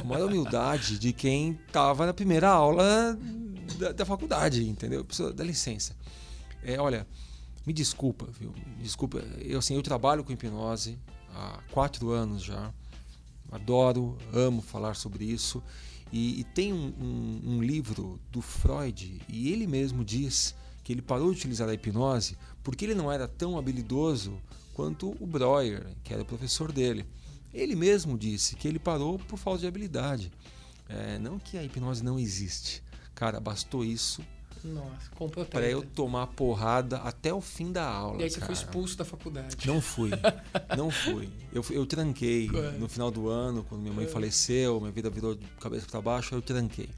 Com 0.00 0.06
maior 0.06 0.28
humildade 0.28 1.00
de 1.00 1.12
quem 1.12 1.58
estava 1.66 2.06
na 2.06 2.14
primeira 2.14 2.48
aula 2.48 3.18
da, 3.78 3.92
da 3.92 4.04
faculdade, 4.04 4.68
entendeu? 4.68 5.04
Pessoa, 5.04 5.32
dá 5.32 5.44
licença. 5.44 5.96
É, 6.62 6.78
olha, 6.80 7.06
me 7.66 7.72
desculpa, 7.72 8.26
viu? 8.38 8.52
Me 8.76 8.82
desculpa. 8.82 9.18
Eu, 9.40 9.58
assim, 9.58 9.74
eu 9.74 9.82
trabalho 9.82 10.22
com 10.22 10.32
hipnose 10.32 10.98
há 11.34 11.60
quatro 11.70 12.10
anos 12.10 12.42
já. 12.42 12.72
Adoro, 13.50 14.18
amo 14.32 14.60
falar 14.62 14.94
sobre 14.94 15.24
isso. 15.24 15.62
E, 16.12 16.40
e 16.40 16.44
tem 16.44 16.72
um, 16.72 16.92
um, 17.00 17.40
um, 17.54 17.62
livro 17.62 18.20
do 18.30 18.40
Freud, 18.40 19.20
e 19.28 19.50
ele 19.50 19.66
mesmo 19.66 20.04
diz 20.04 20.54
que 20.84 20.92
ele 20.92 21.02
parou 21.02 21.32
de 21.32 21.38
utilizar 21.38 21.68
a 21.68 21.74
hipnose 21.74 22.36
porque 22.62 22.84
ele 22.84 22.94
não 22.94 23.10
era 23.10 23.26
tão 23.26 23.58
habilidoso 23.58 24.40
quanto 24.74 25.16
o 25.20 25.26
Breuer, 25.26 25.86
que 26.04 26.12
era 26.12 26.22
o 26.22 26.26
professor 26.26 26.70
dele. 26.70 27.04
Ele 27.52 27.74
mesmo 27.74 28.18
disse 28.18 28.54
que 28.56 28.68
ele 28.68 28.78
parou 28.78 29.18
por 29.18 29.38
falta 29.38 29.60
de 29.60 29.66
habilidade. 29.66 30.30
É, 30.88 31.18
não 31.18 31.38
que 31.38 31.56
a 31.56 31.64
hipnose 31.64 32.04
não 32.04 32.18
existe, 32.18 32.82
Cara, 33.14 33.40
bastou 33.40 33.84
isso. 33.84 34.22
Nossa, 34.64 35.10
comprou 35.14 35.44
Pra 35.44 35.68
eu 35.68 35.82
tomar 35.82 36.26
porrada 36.28 36.96
até 36.98 37.34
o 37.34 37.40
fim 37.40 37.70
da 37.70 37.86
aula. 37.86 38.20
E 38.20 38.24
aí 38.24 38.30
você 38.30 38.40
cara. 38.40 38.46
foi 38.46 38.54
expulso 38.54 38.96
da 38.96 39.04
faculdade. 39.04 39.56
Não 39.66 39.80
fui. 39.80 40.10
Não 40.74 40.90
fui. 40.90 41.28
Eu, 41.52 41.62
eu 41.70 41.84
tranquei 41.84 42.48
no 42.78 42.88
final 42.88 43.10
do 43.10 43.28
ano, 43.28 43.62
quando 43.68 43.82
minha 43.82 43.92
mãe 43.92 44.06
faleceu, 44.06 44.80
minha 44.80 44.90
vida 44.90 45.10
virou 45.10 45.34
de 45.34 45.46
cabeça 45.60 45.86
para 45.86 46.00
baixo, 46.00 46.34
eu 46.34 46.40
tranquei. 46.40 46.88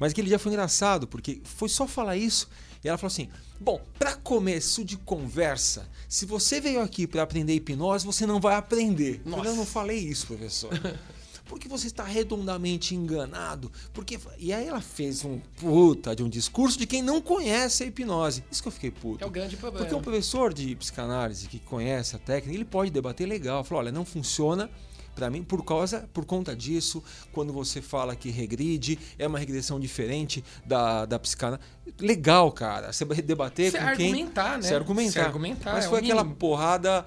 Mas 0.00 0.12
aquele 0.12 0.28
dia 0.28 0.38
foi 0.38 0.50
engraçado, 0.50 1.06
porque 1.06 1.40
foi 1.44 1.68
só 1.68 1.86
falar 1.86 2.16
isso 2.16 2.48
e 2.82 2.88
ela 2.88 2.98
falou 2.98 3.12
assim: 3.12 3.28
Bom, 3.60 3.80
para 3.98 4.16
começo 4.16 4.84
de 4.84 4.96
conversa, 4.96 5.88
se 6.08 6.26
você 6.26 6.60
veio 6.60 6.80
aqui 6.80 7.06
para 7.06 7.22
aprender 7.22 7.54
hipnose, 7.54 8.04
você 8.04 8.26
não 8.26 8.40
vai 8.40 8.56
aprender. 8.56 9.20
Nossa. 9.24 9.50
Eu 9.50 9.56
não 9.56 9.66
falei 9.66 9.98
isso, 9.98 10.26
professor. 10.26 10.70
porque 11.50 11.66
você 11.66 11.88
está 11.88 12.04
redondamente 12.04 12.94
enganado. 12.94 13.72
Porque 13.92 14.20
e 14.38 14.52
aí 14.52 14.68
ela 14.68 14.80
fez 14.80 15.24
um 15.24 15.40
puta 15.56 16.14
de 16.14 16.22
um 16.22 16.28
discurso 16.28 16.78
de 16.78 16.86
quem 16.86 17.02
não 17.02 17.20
conhece 17.20 17.82
a 17.82 17.86
hipnose. 17.86 18.44
Isso 18.48 18.62
que 18.62 18.68
eu 18.68 18.72
fiquei 18.72 18.92
puto. 18.92 19.24
É 19.24 19.26
o 19.26 19.30
grande 19.30 19.56
problema. 19.56 19.84
Porque 19.84 19.98
um 19.98 20.00
professor 20.00 20.54
de 20.54 20.76
psicanálise 20.76 21.48
que 21.48 21.58
conhece 21.58 22.14
a 22.14 22.20
técnica, 22.20 22.54
ele 22.54 22.64
pode 22.64 22.92
debater 22.92 23.26
legal, 23.26 23.64
falar, 23.64 23.80
olha, 23.80 23.92
não 23.92 24.04
funciona 24.04 24.70
para 25.12 25.28
mim 25.28 25.42
por 25.42 25.64
causa 25.64 26.08
por 26.14 26.24
conta 26.24 26.54
disso 26.54 27.02
quando 27.32 27.52
você 27.52 27.82
fala 27.82 28.14
que 28.14 28.30
regride 28.30 28.96
é 29.18 29.26
uma 29.26 29.40
regressão 29.40 29.80
diferente 29.80 30.42
da, 30.64 31.04
da 31.04 31.18
psicanálise 31.18 31.64
legal 31.98 32.52
cara 32.52 32.92
você 32.92 33.04
debater 33.04 33.72
você 33.72 33.78
com 33.78 33.84
argumentar, 33.84 34.44
quem 34.44 34.58
né? 34.58 34.68
você 34.68 34.74
argumentar, 34.74 35.12
você 35.12 35.20
argumentar 35.20 35.72
mas 35.72 35.84
é 35.84 35.88
foi 35.88 35.98
aquela 35.98 36.22
mínimo. 36.22 36.38
porrada 36.38 37.04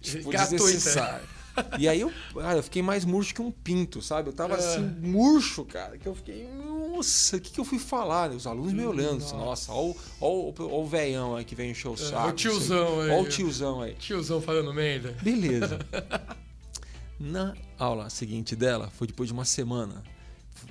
tipo, 0.00 0.30
desnecessária 0.30 1.37
e 1.78 1.88
aí 1.88 2.00
eu, 2.00 2.12
cara, 2.34 2.58
eu 2.58 2.62
fiquei 2.62 2.82
mais 2.82 3.04
murcho 3.04 3.34
que 3.34 3.42
um 3.42 3.50
pinto, 3.50 4.00
sabe? 4.02 4.28
Eu 4.28 4.32
tava 4.32 4.54
é. 4.54 4.58
assim, 4.58 4.82
murcho, 5.00 5.64
cara, 5.64 5.98
que 5.98 6.06
eu 6.06 6.14
fiquei, 6.14 6.48
nossa, 6.48 7.36
o 7.36 7.40
que, 7.40 7.52
que 7.52 7.60
eu 7.60 7.64
fui 7.64 7.78
falar? 7.78 8.30
Os 8.30 8.46
alunos 8.46 8.72
me 8.72 8.84
olhando, 8.84 9.20
nossa, 9.20 9.36
nossa 9.36 9.72
ó, 9.72 9.94
o 10.20 10.86
velhão 10.86 11.36
aí 11.36 11.44
que 11.44 11.54
vem 11.54 11.70
encher 11.70 11.88
o 11.88 11.96
saco. 11.96 12.28
É, 12.28 12.30
o 12.30 12.32
tiozão 12.32 13.00
aí. 13.00 13.10
Ó 13.10 13.20
o 13.20 13.28
tiozão 13.28 13.80
aí. 13.82 13.94
Tiozão 13.94 14.40
falando 14.40 14.72
merda. 14.72 15.16
Beleza. 15.22 15.78
Na 17.18 17.54
aula 17.78 18.08
seguinte 18.10 18.54
dela, 18.54 18.90
foi 18.96 19.06
depois 19.06 19.28
de 19.28 19.32
uma 19.32 19.44
semana, 19.44 20.04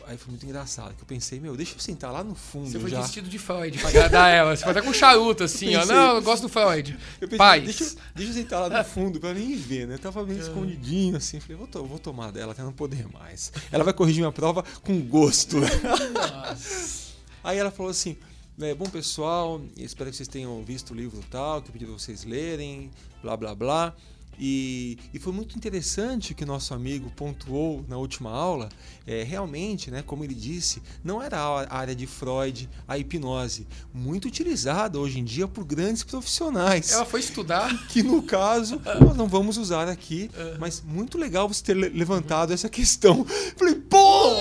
Aí 0.06 0.18
foi 0.18 0.32
muito 0.32 0.46
engraçado, 0.46 0.96
que 0.96 1.02
eu 1.02 1.06
pensei, 1.06 1.40
meu, 1.40 1.56
deixa 1.58 1.76
eu 1.76 1.80
sentar 1.80 2.12
lá 2.12 2.24
no 2.24 2.34
fundo. 2.34 2.70
Você 2.70 2.80
foi 2.80 2.90
já. 2.90 3.02
vestido 3.02 3.30
de 3.30 3.38
Freud 3.38 3.78
pra 3.78 3.90
agradar 3.90 4.30
ela. 4.30 4.56
Você 4.56 4.64
foi 4.64 4.72
até 4.72 4.82
com 4.82 4.94
charuto, 4.94 5.44
assim, 5.44 5.76
ó. 5.76 5.86
Não, 5.86 6.16
eu 6.16 6.22
gosto 6.22 6.44
do 6.44 6.50
Freud. 6.50 6.98
Eu 7.20 7.28
pensei, 7.28 7.38
Paz. 7.38 7.64
Deixa, 7.64 7.84
eu, 7.84 7.90
deixa 8.16 8.32
eu 8.32 8.36
sentar 8.36 8.62
lá 8.62 8.78
no 8.78 8.84
fundo 8.86 9.20
pra 9.20 9.34
nem 9.34 9.56
ver, 9.56 9.88
né? 9.88 9.96
Eu 9.96 10.00
tava 10.00 10.26
meio 10.26 10.40
escondidinho, 10.40 11.18
assim. 11.18 11.40
Falei, 11.40 11.58
vou, 11.58 11.86
vou 11.86 12.00
tomar 12.00 12.32
dela 12.32 12.54
até 12.54 12.64
não 12.64 12.72
poder 12.72 13.08
mais. 13.12 13.52
Ela 13.72 13.84
vai 13.84 13.94
corrigir 13.94 14.22
minha 14.22 14.32
prova 14.32 14.64
com 14.84 15.00
gosto. 15.02 15.58
Nossa. 15.60 17.08
Aí 17.44 17.58
ela 17.58 17.72
falou 17.72 17.92
assim. 17.92 18.18
É, 18.60 18.74
bom 18.74 18.90
pessoal, 18.90 19.62
espero 19.78 20.10
que 20.10 20.16
vocês 20.16 20.28
tenham 20.28 20.64
visto 20.64 20.90
o 20.90 20.96
livro 20.96 21.24
tal, 21.30 21.62
que 21.62 21.70
eu 21.70 21.74
pedi 21.74 21.86
pra 21.86 21.94
vocês 21.94 22.24
lerem, 22.24 22.90
blá 23.22 23.38
blá 23.38 23.54
blá. 23.54 23.94
E, 24.40 24.98
e, 25.14 25.20
foi 25.20 25.34
muito 25.34 25.58
interessante 25.58 26.32
o 26.32 26.36
que 26.36 26.46
nosso 26.46 26.74
amigo 26.74 27.12
pontuou 27.16 27.84
na 27.88 27.98
última 27.98 28.30
aula. 28.30 28.70
É, 29.06 29.24
realmente, 29.24 29.90
né, 29.90 30.04
como 30.06 30.24
ele 30.24 30.36
disse, 30.36 30.82
não 31.04 31.22
era 31.22 31.40
a 31.40 31.76
área 31.76 31.96
de 31.96 32.06
Freud 32.06 32.70
a 32.88 32.98
hipnose, 32.98 33.68
muito 33.94 34.28
utilizada 34.28 35.00
hoje 35.00 35.20
em 35.20 35.24
dia 35.24 35.48
por 35.48 35.64
grandes 35.64 36.04
profissionais. 36.04 36.92
Ela 36.92 37.06
foi 37.06 37.20
estudar. 37.20 37.68
Que 37.88 38.04
no 38.04 38.22
caso 38.22 38.82
nós 39.00 39.16
não 39.16 39.28
vamos 39.28 39.58
usar 39.58 39.88
aqui, 39.88 40.30
é. 40.36 40.58
mas 40.60 40.84
muito 40.86 41.18
legal 41.18 41.48
você 41.48 41.64
ter 41.64 41.74
levantado 41.74 42.52
essa 42.54 42.70
questão. 42.70 43.26
Falei, 43.56 43.76
pô! 43.76 44.34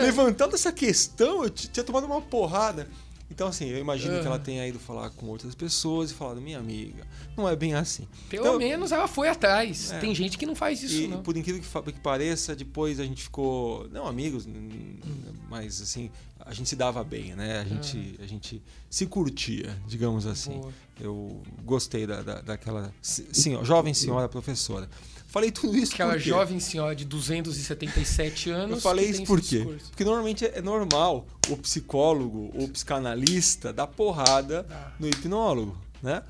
Levantando 0.00 0.54
essa 0.54 0.72
questão, 0.72 1.42
eu 1.44 1.50
tinha 1.50 1.82
tomado 1.82 2.04
uma 2.04 2.20
porrada. 2.20 2.88
Então, 3.30 3.46
assim, 3.46 3.68
eu 3.68 3.78
imagino 3.78 4.14
uhum. 4.14 4.20
que 4.20 4.26
ela 4.26 4.38
tenha 4.38 4.66
ido 4.66 4.78
falar 4.78 5.08
com 5.10 5.26
outras 5.26 5.54
pessoas 5.54 6.10
e 6.10 6.14
falado, 6.14 6.40
minha 6.40 6.58
amiga, 6.58 7.06
não 7.36 7.48
é 7.48 7.54
bem 7.54 7.74
assim. 7.74 8.06
Pelo 8.28 8.44
então, 8.44 8.58
menos 8.58 8.90
ela 8.90 9.06
foi 9.06 9.28
atrás. 9.28 9.92
É. 9.92 10.00
Tem 10.00 10.14
gente 10.14 10.36
que 10.36 10.44
não 10.44 10.56
faz 10.56 10.82
isso, 10.82 11.02
e, 11.02 11.08
não. 11.08 11.22
Por 11.22 11.36
incrível 11.36 11.62
que, 11.62 11.92
que, 11.92 12.00
pareça, 12.00 12.56
depois 12.56 12.98
a 12.98 13.04
gente 13.04 13.22
ficou, 13.22 13.88
não 13.90 14.06
amigos, 14.06 14.48
mas 15.48 15.80
assim, 15.80 16.10
a 16.40 16.52
gente 16.52 16.68
se 16.68 16.76
dava 16.76 17.04
bem, 17.04 17.36
né? 17.36 17.60
A 17.60 17.64
gente, 17.64 17.96
uhum. 17.96 18.24
a 18.24 18.26
gente 18.26 18.62
se 18.88 19.06
curtia, 19.06 19.78
digamos 19.86 20.26
assim. 20.26 20.58
Boa. 20.58 20.72
Eu 21.00 21.42
gostei 21.64 22.06
da, 22.06 22.22
da, 22.22 22.40
daquela 22.40 22.92
sim, 23.00 23.64
jovem 23.64 23.94
senhora 23.94 24.28
professora. 24.28 24.88
Falei 25.30 25.52
tudo 25.52 25.76
isso 25.76 25.94
Aquela 25.94 26.18
jovem 26.18 26.58
senhora 26.58 26.94
de 26.94 27.04
277 27.04 28.50
anos. 28.50 28.76
Eu 28.76 28.82
falei 28.82 29.08
isso 29.08 29.22
por 29.22 29.40
quê? 29.40 29.64
Porque 29.88 30.04
normalmente 30.04 30.44
é 30.44 30.60
normal 30.60 31.24
o 31.48 31.56
psicólogo 31.56 32.50
ou 32.52 32.68
psicanalista 32.68 33.72
dar 33.72 33.86
porrada 33.86 34.66
ah. 34.68 34.92
no 34.98 35.06
hipnólogo, 35.06 35.78
né? 36.02 36.24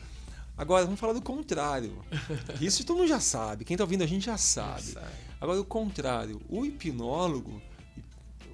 Agora, 0.57 0.85
vamos 0.85 1.01
falar 1.01 1.15
do 1.15 1.23
contrário. 1.23 2.05
Isso 2.61 2.85
todo 2.85 2.99
mundo 2.99 3.09
já 3.09 3.19
sabe. 3.19 3.65
Quem 3.65 3.75
está 3.75 3.83
ouvindo 3.83 4.05
a 4.05 4.07
gente 4.07 4.27
já 4.27 4.37
sabe. 4.37 4.95
Agora, 5.41 5.59
o 5.59 5.65
contrário. 5.65 6.39
O 6.51 6.67
hipnólogo 6.67 7.63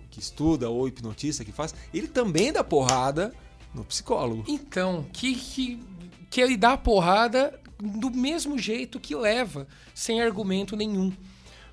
que 0.09 0.21
estuda 0.21 0.71
ou 0.71 0.87
hipnotista 0.87 1.45
que 1.45 1.51
faz, 1.51 1.75
ele 1.93 2.07
também 2.07 2.53
dá 2.53 2.63
porrada 2.63 3.35
no 3.75 3.85
psicólogo. 3.85 4.45
Então, 4.47 5.05
que, 5.13 5.35
que, 5.35 5.83
que 6.31 6.41
ele 6.41 6.57
dá 6.57 6.77
porrada 6.77 7.61
do 7.79 8.11
mesmo 8.11 8.59
jeito 8.59 8.99
que 8.99 9.15
leva, 9.15 9.67
sem 9.95 10.21
argumento 10.21 10.77
nenhum. 10.77 11.13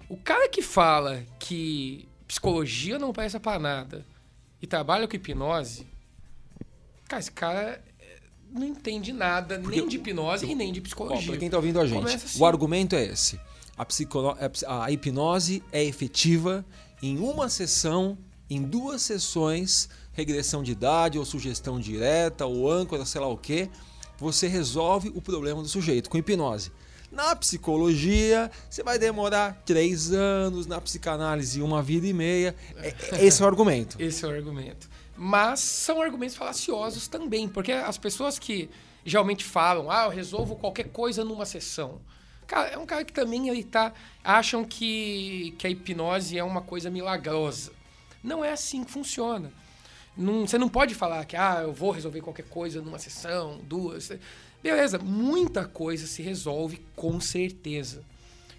O 0.10 0.18
cara 0.18 0.50
que 0.50 0.62
fala 0.62 1.24
que 1.40 2.08
psicologia 2.28 3.00
não 3.00 3.14
presta 3.14 3.40
para 3.40 3.60
nada 3.60 4.06
e 4.62 4.68
trabalha 4.68 5.08
com 5.08 5.16
hipnose, 5.16 5.88
cara, 7.08 7.20
esse 7.20 7.32
cara 7.32 7.84
eh, 8.00 8.20
não 8.52 8.66
entende 8.66 9.14
nada 9.14 9.60
Porque 9.60 9.80
nem 9.80 9.88
de 9.88 9.98
hipnose 9.98 10.46
e 10.46 10.56
nem 10.56 10.74
de 10.74 10.82
psicologia. 10.82 11.28
Para 11.28 11.38
quem 11.38 11.50
tá 11.50 11.58
ouvindo 11.58 11.80
a 11.80 11.88
gente, 11.88 12.16
assim. 12.16 12.40
o 12.40 12.46
argumento 12.46 12.96
é 12.96 13.06
esse. 13.06 13.40
A, 13.78 13.86
psicolo... 13.86 14.38
a 14.68 14.92
hipnose 14.92 15.64
é 15.72 15.84
efetiva 15.84 16.66
em 17.02 17.18
uma 17.18 17.50
sessão, 17.50 18.18
em 18.50 18.62
duas 18.62 19.02
sessões, 19.02 19.90
regressão 20.12 20.62
de 20.62 20.72
idade 20.72 21.18
ou 21.18 21.26
sugestão 21.26 21.80
direta 21.80 22.46
ou 22.46 22.70
âncora, 22.70 23.06
sei 23.06 23.22
lá 23.22 23.28
o 23.28 23.38
quê 23.38 23.70
você 24.24 24.48
resolve 24.48 25.12
o 25.14 25.22
problema 25.22 25.62
do 25.62 25.68
sujeito 25.68 26.10
com 26.10 26.18
hipnose. 26.18 26.72
Na 27.12 27.36
psicologia, 27.36 28.50
você 28.68 28.82
vai 28.82 28.98
demorar 28.98 29.62
três 29.66 30.12
anos, 30.12 30.66
na 30.66 30.82
psicanálise, 30.82 31.62
uma 31.62 31.84
vida 31.84 32.08
e 32.08 32.14
meia. 32.14 32.56
É, 32.78 32.88
é, 33.12 33.26
esse 33.26 33.42
é 33.42 33.46
o 33.46 33.48
argumento. 33.48 33.98
Esse 34.00 34.26
é 34.26 34.28
o 34.28 34.32
argumento. 34.32 34.90
Mas 35.16 35.60
são 35.60 36.02
argumentos 36.02 36.36
falaciosos 36.36 37.08
também, 37.08 37.48
porque 37.48 37.72
as 37.72 38.00
pessoas 38.00 38.40
que 38.40 38.68
geralmente 39.06 39.46
falam, 39.46 39.92
ah, 39.92 40.06
eu 40.06 40.10
resolvo 40.10 40.56
qualquer 40.56 40.90
coisa 40.90 41.24
numa 41.24 41.46
sessão. 41.46 42.02
Cara, 42.48 42.70
é 42.70 42.78
um 42.78 42.86
cara 42.86 43.06
que 43.06 43.14
também 43.14 43.48
ele 43.48 43.64
tá. 43.64 43.94
acham 44.24 44.66
que, 44.66 45.54
que 45.60 45.68
a 45.68 45.70
hipnose 45.70 46.38
é 46.38 46.44
uma 46.44 46.62
coisa 46.62 46.90
milagrosa. 46.90 47.72
Não 48.24 48.44
é 48.44 48.54
assim 48.54 48.84
que 48.84 48.92
funciona. 48.92 49.52
Não, 50.16 50.46
você 50.48 50.58
não 50.58 50.70
pode 50.70 50.94
falar 50.94 51.26
que 51.26 51.36
ah, 51.36 51.62
eu 51.64 51.74
vou 51.74 51.92
resolver 51.92 52.22
qualquer 52.22 52.46
coisa 52.46 52.82
numa 52.82 53.00
sessão, 53.00 53.60
duas. 53.64 54.12
Beleza, 54.62 55.00
muita 55.00 55.66
coisa 55.66 56.06
se 56.06 56.22
resolve 56.22 56.82
com 56.96 57.20
certeza. 57.20 58.04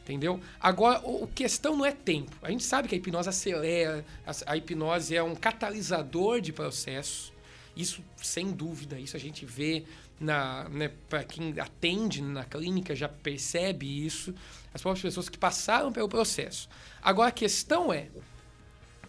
Entendeu? 0.03 0.38
Agora, 0.61 0.99
a 0.99 1.27
questão 1.29 1.77
não 1.77 1.87
é 1.87 1.93
tempo. 1.93 2.37
A 2.43 2.51
gente 2.51 2.62
sabe 2.62 2.88
que 2.88 2.95
a 2.95 2.99
hipnose 2.99 3.29
acelera, 3.29 4.05
a, 4.27 4.53
a 4.53 4.57
hipnose 4.57 5.17
é 5.17 5.23
um 5.23 5.35
catalisador 5.35 6.43
de 6.43 6.53
processo. 6.53 7.33
Isso, 7.75 8.05
sem 8.19 8.53
dúvida, 8.53 8.99
isso 8.99 9.17
a 9.17 9.21
gente 9.21 9.47
vê 9.47 9.85
na, 10.21 10.69
né, 10.69 10.90
para 11.09 11.25
quem 11.25 11.55
atende 11.59 12.23
na 12.23 12.45
clínica 12.45 12.95
já 12.95 13.09
percebe 13.09 14.07
isso, 14.07 14.35
as 14.73 14.83
próprias 14.83 15.03
pessoas 15.03 15.29
que 15.29 15.38
passaram 15.38 15.93
pelo 15.93 16.09
processo. 16.09 16.69
Agora 17.03 17.31
a 17.31 17.33
questão 17.33 17.93
é, 17.93 18.09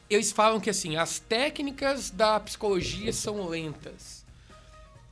eles 0.09 0.31
falam 0.31 0.59
que 0.59 0.69
assim, 0.69 0.95
as 0.95 1.19
técnicas 1.19 2.09
da 2.09 2.39
psicologia 2.39 3.11
são 3.11 3.47
lentas. 3.47 4.25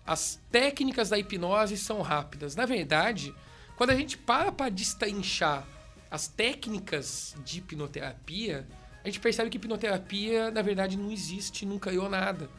As 0.06 0.39
técnicas 0.51 1.10
da 1.10 1.17
hipnose 1.17 1.77
são 1.77 2.01
rápidas. 2.01 2.56
Na 2.56 2.65
verdade, 2.65 3.34
quando 3.75 3.91
a 3.91 3.95
gente 3.95 4.17
para 4.17 4.51
para 4.51 4.69
destrinchar 4.69 5.65
as 6.12 6.27
técnicas 6.27 7.36
de 7.43 7.60
hipnoterapia, 7.60 8.67
a 9.03 9.08
gente 9.08 9.19
percebe 9.19 9.49
que 9.49 9.58
hipnoterapia, 9.58 10.51
na 10.51 10.62
verdade, 10.62 10.97
não 10.97 11.12
existe, 11.12 11.65
nunca 11.65 11.89
criou 11.89 12.10
nada. 12.10 12.49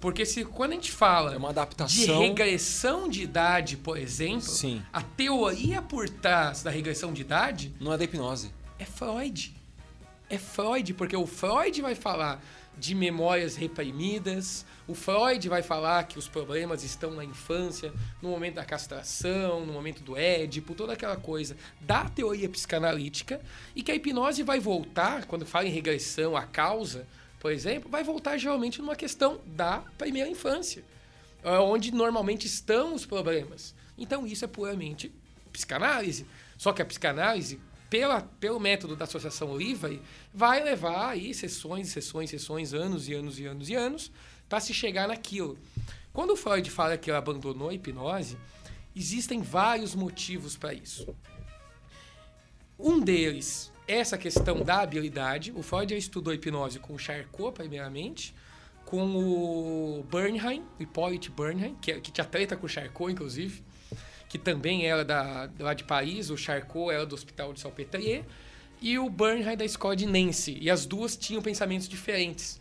Porque 0.00 0.24
se 0.24 0.44
quando 0.44 0.72
a 0.72 0.74
gente 0.74 0.90
fala 0.90 1.34
é 1.34 1.36
uma 1.36 1.50
adaptação... 1.50 2.20
de 2.20 2.26
regressão 2.26 3.08
de 3.08 3.22
idade, 3.22 3.76
por 3.76 3.98
exemplo, 3.98 4.40
Sim. 4.40 4.82
a 4.92 5.02
teoria 5.02 5.82
por 5.82 6.08
trás 6.08 6.62
da 6.62 6.70
regressão 6.70 7.12
de 7.12 7.20
idade 7.20 7.72
não 7.78 7.92
é 7.92 7.98
da 7.98 8.04
hipnose. 8.04 8.50
É 8.78 8.84
Freud. 8.86 9.54
É 10.30 10.38
Freud, 10.38 10.94
porque 10.94 11.16
o 11.16 11.26
Freud 11.26 11.82
vai 11.82 11.96
falar 11.96 12.40
de 12.78 12.94
memórias 12.94 13.56
reprimidas, 13.56 14.64
o 14.86 14.94
Freud 14.94 15.48
vai 15.48 15.60
falar 15.60 16.04
que 16.04 16.18
os 16.18 16.28
problemas 16.28 16.84
estão 16.84 17.10
na 17.10 17.24
infância, 17.24 17.92
no 18.22 18.30
momento 18.30 18.54
da 18.54 18.64
castração, 18.64 19.66
no 19.66 19.72
momento 19.72 20.02
do 20.02 20.16
Édipo, 20.16 20.74
toda 20.74 20.92
aquela 20.92 21.16
coisa 21.16 21.56
da 21.80 22.08
teoria 22.08 22.48
psicanalítica, 22.48 23.40
e 23.74 23.82
que 23.82 23.90
a 23.90 23.94
hipnose 23.94 24.42
vai 24.44 24.60
voltar, 24.60 25.26
quando 25.26 25.44
fala 25.44 25.66
em 25.66 25.72
regressão, 25.72 26.36
a 26.36 26.44
causa, 26.44 27.06
por 27.40 27.52
exemplo, 27.52 27.90
vai 27.90 28.04
voltar 28.04 28.38
geralmente 28.38 28.80
numa 28.80 28.96
questão 28.96 29.40
da 29.44 29.82
primeira 29.98 30.30
infância, 30.30 30.84
é 31.42 31.58
onde 31.58 31.92
normalmente 31.92 32.46
estão 32.46 32.94
os 32.94 33.04
problemas. 33.04 33.74
Então 33.98 34.26
isso 34.26 34.44
é 34.44 34.48
puramente 34.48 35.12
psicanálise. 35.52 36.24
Só 36.56 36.72
que 36.72 36.82
a 36.82 36.84
psicanálise, 36.84 37.60
pela, 37.90 38.22
pelo 38.22 38.60
método 38.60 38.94
da 38.94 39.04
associação 39.04 39.52
Levi, 39.52 40.00
vai 40.32 40.62
levar 40.62 41.10
aí 41.10 41.34
sessões, 41.34 41.88
sessões, 41.88 42.30
sessões, 42.30 42.72
anos 42.72 43.08
e 43.08 43.14
anos 43.14 43.38
e 43.38 43.44
anos 43.44 43.68
e 43.68 43.74
anos, 43.74 44.12
para 44.48 44.60
se 44.60 44.72
chegar 44.72 45.08
naquilo. 45.08 45.58
Quando 46.12 46.30
o 46.30 46.36
Freud 46.36 46.70
fala 46.70 46.96
que 46.96 47.10
ele 47.10 47.18
abandonou 47.18 47.68
a 47.68 47.74
hipnose, 47.74 48.38
existem 48.94 49.42
vários 49.42 49.94
motivos 49.94 50.56
para 50.56 50.72
isso. 50.72 51.14
Um 52.78 53.00
deles 53.00 53.70
essa 53.86 54.16
questão 54.16 54.62
da 54.62 54.80
habilidade. 54.80 55.52
O 55.52 55.62
Freud 55.62 55.96
estudou 55.96 56.32
hipnose 56.32 56.78
com 56.78 56.94
o 56.94 56.98
Charcot, 56.98 57.52
primeiramente, 57.52 58.32
com 58.84 59.16
o 59.16 60.04
Bernheim, 60.04 60.64
o 60.78 60.82
Hippolyte 60.82 61.30
Bernheim, 61.30 61.74
que, 61.80 62.00
que 62.00 62.12
tinha 62.12 62.24
treta 62.24 62.56
com 62.56 62.66
o 62.66 62.68
Charcot, 62.68 63.10
inclusive, 63.10 63.62
que 64.30 64.38
também 64.38 64.86
era 64.86 65.04
da, 65.04 65.50
lá 65.58 65.74
de 65.74 65.82
Paris, 65.82 66.30
o 66.30 66.36
Charcot 66.36 66.92
era 66.92 67.04
do 67.04 67.16
Hospital 67.16 67.52
de 67.52 67.60
Salpêtrier, 67.60 68.24
e 68.80 68.96
o 68.96 69.10
Bernheim 69.10 69.56
da 69.56 69.64
escola 69.64 69.96
de 69.96 70.06
Nancy. 70.06 70.56
E 70.60 70.70
as 70.70 70.86
duas 70.86 71.16
tinham 71.16 71.42
pensamentos 71.42 71.88
diferentes. 71.88 72.60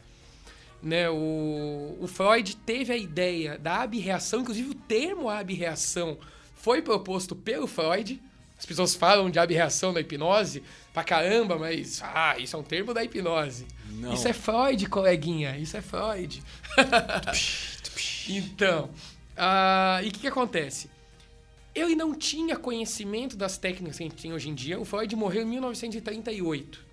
Né, 0.81 1.09
o, 1.09 1.97
o 2.01 2.07
Freud 2.07 2.55
teve 2.55 2.91
a 2.91 2.97
ideia 2.97 3.57
da 3.57 3.81
abreação, 3.83 4.41
inclusive 4.41 4.71
o 4.71 4.73
termo 4.73 5.29
abreação 5.29 6.17
foi 6.55 6.81
proposto 6.81 7.35
pelo 7.35 7.67
Freud, 7.67 8.19
as 8.57 8.65
pessoas 8.65 8.95
falam 8.95 9.29
de 9.29 9.37
abreação 9.37 9.93
da 9.93 10.01
hipnose 10.01 10.63
pra 10.91 11.03
caramba, 11.03 11.57
mas 11.57 12.01
ah, 12.03 12.35
isso 12.39 12.55
é 12.55 12.59
um 12.59 12.63
termo 12.63 12.93
da 12.95 13.03
hipnose. 13.03 13.67
Não. 13.91 14.13
Isso 14.13 14.27
é 14.27 14.33
Freud, 14.33 14.85
coleguinha, 14.87 15.55
isso 15.57 15.77
é 15.77 15.81
Freud. 15.81 16.41
então, 18.27 18.89
uh, 19.37 20.03
e 20.03 20.07
o 20.07 20.11
que, 20.11 20.19
que 20.21 20.27
acontece? 20.27 20.89
Ele 21.79 21.95
não 21.95 22.13
tinha 22.13 22.57
conhecimento 22.57 23.37
das 23.37 23.57
técnicas 23.57 23.97
que 23.97 24.03
a 24.03 24.07
gente 24.07 24.21
tem 24.21 24.33
hoje 24.33 24.49
em 24.49 24.55
dia. 24.55 24.79
O 24.79 24.85
Freud 24.85 25.15
morreu 25.15 25.43
em 25.43 25.45
1938. 25.45 26.85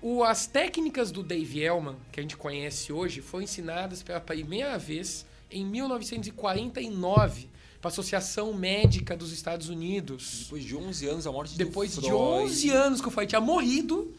O, 0.00 0.22
as 0.22 0.46
técnicas 0.46 1.10
do 1.10 1.22
Dave 1.22 1.60
Ellman, 1.60 1.96
que 2.12 2.20
a 2.20 2.22
gente 2.22 2.36
conhece 2.36 2.92
hoje, 2.92 3.20
foram 3.20 3.44
ensinadas 3.44 4.02
pela 4.02 4.20
primeira 4.20 4.78
vez 4.78 5.26
em 5.50 5.64
1949 5.64 7.48
para 7.80 7.88
a 7.88 7.92
Associação 7.92 8.52
Médica 8.52 9.16
dos 9.16 9.32
Estados 9.32 9.68
Unidos. 9.68 10.42
Depois 10.44 10.64
de 10.64 10.76
11 10.76 11.08
anos 11.08 11.26
a 11.26 11.32
morte 11.32 11.56
Depois 11.56 11.94
do 11.94 12.02
de 12.02 12.12
11 12.12 12.70
anos 12.70 13.00
que 13.00 13.08
o 13.08 13.10
Freud 13.10 13.28
tinha 13.28 13.40
morrido. 13.40 14.14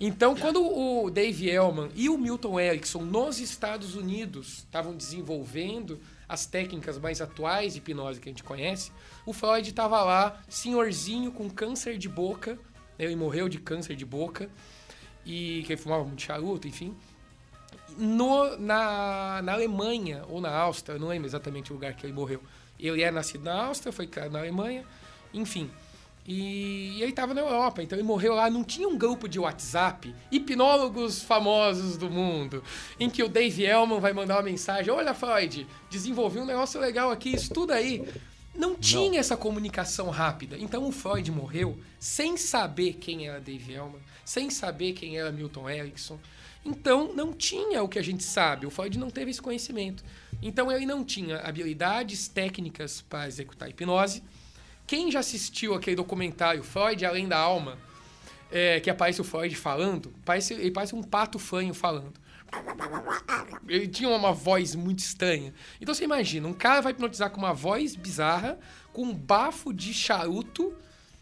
Então, 0.00 0.36
quando 0.36 0.62
o 0.62 1.10
Dave 1.10 1.48
Ellman 1.48 1.90
e 1.94 2.08
o 2.08 2.16
Milton 2.16 2.60
Erickson 2.60 3.02
nos 3.02 3.40
Estados 3.40 3.96
Unidos 3.96 4.58
estavam 4.58 4.94
desenvolvendo 4.94 6.00
as 6.28 6.46
técnicas 6.46 6.98
mais 6.98 7.20
atuais 7.20 7.72
de 7.72 7.78
hipnose 7.78 8.20
que 8.20 8.28
a 8.28 8.32
gente 8.32 8.44
conhece, 8.44 8.92
o 9.24 9.32
Freud 9.32 9.68
estava 9.68 10.02
lá, 10.02 10.40
senhorzinho 10.48 11.32
com 11.32 11.48
câncer 11.48 11.96
de 11.96 12.08
boca, 12.08 12.54
né? 12.98 13.06
ele 13.06 13.16
morreu 13.16 13.48
de 13.48 13.58
câncer 13.58 13.96
de 13.96 14.04
boca, 14.04 14.50
e 15.24 15.62
que 15.66 15.72
ele 15.72 15.80
fumava 15.80 16.04
muito 16.04 16.22
charuto, 16.22 16.66
enfim. 16.68 16.94
No, 17.96 18.56
na, 18.58 19.40
na 19.42 19.52
Alemanha 19.52 20.24
ou 20.28 20.40
na 20.40 20.50
Áustria, 20.50 20.98
não 20.98 21.08
lembro 21.08 21.26
exatamente 21.26 21.70
o 21.70 21.74
lugar 21.74 21.94
que 21.94 22.06
ele 22.06 22.12
morreu. 22.12 22.42
Ele 22.78 23.02
é 23.02 23.10
nascido 23.10 23.44
na 23.44 23.66
Áustria, 23.66 23.92
foi 23.92 24.08
na 24.30 24.38
Alemanha, 24.38 24.84
enfim. 25.32 25.70
E, 26.28 26.98
e 26.98 27.02
ele 27.02 27.10
estava 27.10 27.32
na 27.32 27.40
Europa, 27.40 27.82
então 27.82 27.98
ele 27.98 28.06
morreu 28.06 28.34
lá. 28.34 28.50
Não 28.50 28.62
tinha 28.62 28.86
um 28.86 28.98
grupo 28.98 29.26
de 29.26 29.38
WhatsApp, 29.38 30.14
hipnólogos 30.30 31.22
famosos 31.22 31.96
do 31.96 32.10
mundo, 32.10 32.62
em 33.00 33.08
que 33.08 33.22
o 33.22 33.30
Dave 33.30 33.64
Elman 33.64 33.98
vai 33.98 34.12
mandar 34.12 34.36
uma 34.36 34.42
mensagem: 34.42 34.92
Olha, 34.92 35.14
Freud, 35.14 35.66
desenvolvi 35.88 36.38
um 36.38 36.44
negócio 36.44 36.78
legal 36.78 37.10
aqui, 37.10 37.34
estuda 37.34 37.74
aí. 37.74 38.06
Não 38.54 38.74
tinha 38.74 39.12
não. 39.12 39.18
essa 39.18 39.38
comunicação 39.38 40.10
rápida. 40.10 40.58
Então 40.58 40.86
o 40.86 40.92
Freud 40.92 41.30
morreu 41.30 41.78
sem 41.98 42.36
saber 42.36 42.94
quem 42.94 43.26
era 43.26 43.40
Dave 43.40 43.72
Elman, 43.72 44.02
sem 44.22 44.50
saber 44.50 44.92
quem 44.92 45.16
era 45.16 45.32
Milton 45.32 45.70
Erickson. 45.70 46.18
Então 46.62 47.14
não 47.14 47.32
tinha 47.32 47.82
o 47.82 47.88
que 47.88 47.98
a 47.98 48.02
gente 48.02 48.22
sabe. 48.22 48.66
O 48.66 48.70
Freud 48.70 48.98
não 48.98 49.10
teve 49.10 49.30
esse 49.30 49.40
conhecimento. 49.40 50.04
Então 50.42 50.70
ele 50.70 50.84
não 50.84 51.02
tinha 51.02 51.38
habilidades 51.38 52.28
técnicas 52.28 53.00
para 53.00 53.26
executar 53.26 53.70
hipnose. 53.70 54.22
Quem 54.88 55.12
já 55.12 55.20
assistiu 55.20 55.74
aquele 55.74 55.94
documentário 55.94 56.64
Freud 56.64 57.04
Além 57.04 57.28
da 57.28 57.36
Alma, 57.38 57.76
é, 58.50 58.80
que 58.80 58.88
aparece 58.88 59.20
o 59.20 59.24
Freud 59.24 59.54
falando, 59.54 60.14
parece, 60.24 60.54
ele 60.54 60.70
parece 60.70 60.94
um 60.94 61.02
pato 61.02 61.38
fanho 61.38 61.74
falando. 61.74 62.14
Ele 63.68 63.86
tinha 63.86 64.08
uma 64.08 64.32
voz 64.32 64.74
muito 64.74 65.00
estranha. 65.00 65.52
Então 65.78 65.94
você 65.94 66.04
imagina, 66.04 66.48
um 66.48 66.54
cara 66.54 66.80
vai 66.80 66.92
hipnotizar 66.92 67.30
com 67.30 67.36
uma 67.36 67.52
voz 67.52 67.94
bizarra, 67.94 68.58
com 68.90 69.02
um 69.02 69.14
bafo 69.14 69.74
de 69.74 69.92
charuto, 69.92 70.74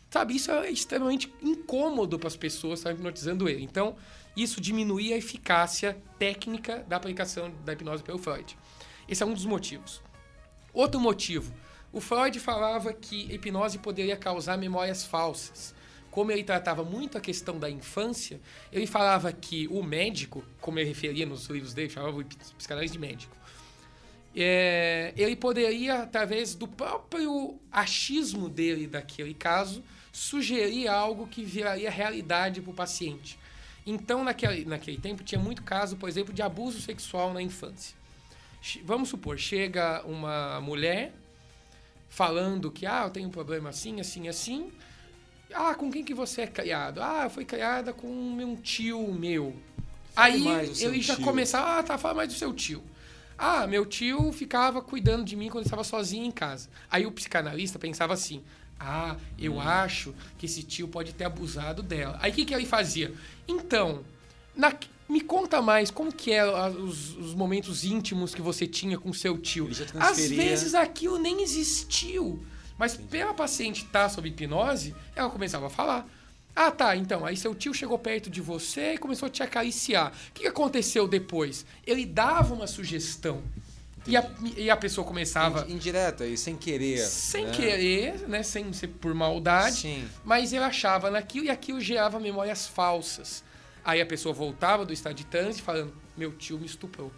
sabe? 0.08 0.36
Isso 0.36 0.52
é 0.52 0.70
extremamente 0.70 1.34
incômodo 1.42 2.20
para 2.20 2.28
as 2.28 2.36
pessoas 2.36 2.78
estão 2.78 2.92
hipnotizando 2.92 3.48
ele. 3.48 3.64
Então, 3.64 3.96
isso 4.36 4.60
diminuía 4.60 5.16
a 5.16 5.18
eficácia 5.18 6.00
técnica 6.20 6.84
da 6.88 6.94
aplicação 6.94 7.52
da 7.64 7.72
hipnose 7.72 8.04
pelo 8.04 8.18
Freud. 8.18 8.56
Esse 9.08 9.24
é 9.24 9.26
um 9.26 9.34
dos 9.34 9.44
motivos. 9.44 10.00
Outro 10.72 11.00
motivo, 11.00 11.52
o 11.96 12.00
Freud 12.00 12.38
falava 12.38 12.92
que 12.92 13.22
hipnose 13.32 13.78
poderia 13.78 14.18
causar 14.18 14.58
memórias 14.58 15.02
falsas. 15.02 15.74
Como 16.10 16.30
ele 16.30 16.44
tratava 16.44 16.84
muito 16.84 17.16
a 17.16 17.22
questão 17.22 17.58
da 17.58 17.70
infância, 17.70 18.38
ele 18.70 18.86
falava 18.86 19.32
que 19.32 19.66
o 19.68 19.82
médico, 19.82 20.44
como 20.60 20.78
ele 20.78 20.90
referia 20.90 21.24
nos 21.24 21.46
livros 21.46 21.72
dele, 21.72 21.88
chamava 21.88 22.18
o 22.18 22.24
psicanálise 22.58 22.92
de 22.92 22.98
médico, 22.98 23.34
é, 24.36 25.14
ele 25.16 25.34
poderia, 25.36 26.02
através 26.02 26.54
do 26.54 26.68
próprio 26.68 27.58
achismo 27.72 28.50
dele 28.50 28.86
daquele 28.86 29.32
caso, 29.32 29.82
sugerir 30.12 30.88
algo 30.88 31.26
que 31.26 31.42
viraria 31.42 31.90
realidade 31.90 32.60
para 32.60 32.72
o 32.72 32.74
paciente. 32.74 33.38
Então, 33.86 34.22
naquele, 34.22 34.66
naquele 34.66 34.98
tempo, 34.98 35.24
tinha 35.24 35.40
muito 35.40 35.62
caso, 35.62 35.96
por 35.96 36.10
exemplo, 36.10 36.34
de 36.34 36.42
abuso 36.42 36.78
sexual 36.78 37.32
na 37.32 37.40
infância. 37.40 37.96
Vamos 38.84 39.08
supor, 39.08 39.38
chega 39.38 40.04
uma 40.04 40.60
mulher 40.60 41.14
falando 42.08 42.70
que 42.70 42.86
ah, 42.86 43.04
eu 43.04 43.10
tenho 43.10 43.28
um 43.28 43.32
problema 43.32 43.70
assim, 43.70 44.00
assim, 44.00 44.28
assim. 44.28 44.72
Ah, 45.54 45.74
com 45.74 45.90
quem 45.90 46.04
que 46.04 46.14
você 46.14 46.42
é 46.42 46.46
criado? 46.46 47.00
Ah, 47.02 47.28
foi 47.28 47.44
criada 47.44 47.92
com 47.92 48.08
um 48.08 48.56
tio 48.56 49.12
meu. 49.12 49.56
Aí 50.14 50.44
eu 50.78 51.00
já 51.00 51.14
tio. 51.14 51.24
começava, 51.24 51.78
ah, 51.78 51.82
tá, 51.82 51.98
fala 51.98 52.14
mais 52.14 52.28
do 52.32 52.34
seu 52.38 52.52
tio. 52.52 52.82
Ah, 53.38 53.66
meu 53.66 53.84
tio 53.84 54.32
ficava 54.32 54.80
cuidando 54.80 55.24
de 55.24 55.36
mim 55.36 55.48
quando 55.48 55.64
eu 55.64 55.66
estava 55.66 55.84
sozinho 55.84 56.24
em 56.24 56.30
casa. 56.30 56.68
Aí 56.90 57.06
o 57.06 57.12
psicanalista 57.12 57.78
pensava 57.78 58.14
assim: 58.14 58.42
ah, 58.80 59.16
eu 59.38 59.54
Hum. 59.54 59.60
acho 59.60 60.14
que 60.38 60.46
esse 60.46 60.62
tio 60.62 60.88
pode 60.88 61.12
ter 61.14 61.24
abusado 61.24 61.82
dela. 61.82 62.18
Aí 62.22 62.30
o 62.32 62.34
que, 62.34 62.44
que 62.46 62.54
ele 62.54 62.66
fazia? 62.66 63.14
Então, 63.46 64.04
na- 64.54 64.74
me 65.08 65.20
conta 65.20 65.62
mais 65.62 65.90
como 65.90 66.12
que 66.12 66.32
eram 66.32 66.56
a- 66.56 66.68
os, 66.68 67.16
os 67.16 67.34
momentos 67.34 67.84
íntimos 67.84 68.34
que 68.34 68.42
você 68.42 68.66
tinha 68.66 68.98
com 68.98 69.12
seu 69.12 69.38
tio. 69.38 69.68
Às 70.00 70.28
vezes 70.28 70.74
aquilo 70.74 71.18
nem 71.18 71.42
existiu. 71.42 72.42
Mas 72.78 72.96
pela 72.96 73.32
paciente 73.32 73.84
estar 73.84 74.08
sob 74.08 74.28
hipnose, 74.28 74.94
ela 75.14 75.30
começava 75.30 75.66
a 75.66 75.70
falar. 75.70 76.06
Ah, 76.54 76.70
tá, 76.70 76.96
então. 76.96 77.24
Aí 77.24 77.36
seu 77.36 77.54
tio 77.54 77.72
chegou 77.74 77.98
perto 77.98 78.28
de 78.30 78.40
você 78.40 78.94
e 78.94 78.98
começou 78.98 79.26
a 79.26 79.30
te 79.30 79.42
acariciar. 79.42 80.12
O 80.30 80.32
que 80.32 80.42
que 80.42 80.48
aconteceu 80.48 81.06
depois? 81.06 81.64
Ele 81.86 82.04
dava 82.04 82.54
uma 82.54 82.66
sugestão. 82.66 83.42
E 84.06 84.16
a, 84.16 84.24
e 84.56 84.70
a 84.70 84.76
pessoa 84.76 85.04
começava 85.06 85.66
Indireta 85.68 86.24
e 86.24 86.36
sem 86.38 86.56
querer. 86.56 86.98
sem 86.98 87.46
né? 87.46 87.50
querer, 87.50 88.28
né? 88.28 88.42
Sem 88.42 88.72
ser 88.72 88.86
por 88.88 89.12
maldade. 89.12 89.76
Sim. 89.76 90.08
Mas 90.24 90.52
ele 90.52 90.62
achava 90.64 91.10
naquilo 91.10 91.46
e 91.46 91.50
aquilo 91.50 91.80
gerava 91.80 92.20
memórias 92.20 92.66
falsas. 92.68 93.42
Aí 93.86 94.00
a 94.00 94.06
pessoa 94.06 94.34
voltava 94.34 94.84
do 94.84 94.92
estado 94.92 95.14
de 95.14 95.24
transe 95.24 95.62
falando: 95.62 95.94
Meu 96.16 96.32
tio 96.32 96.58
me 96.58 96.66
estuprou. 96.66 97.12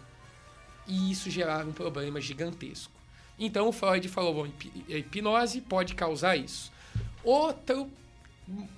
E 0.85 1.11
isso 1.11 1.27
gerava 1.31 1.67
um 1.67 1.73
problema 1.73 2.21
gigantesco. 2.21 2.93
Então 3.39 3.67
o 3.67 3.71
Freud 3.71 4.07
falou: 4.07 4.35
Bom, 4.35 4.53
hipnose 4.87 5.61
pode 5.61 5.95
causar 5.95 6.35
isso. 6.35 6.71
Outro, 7.23 7.89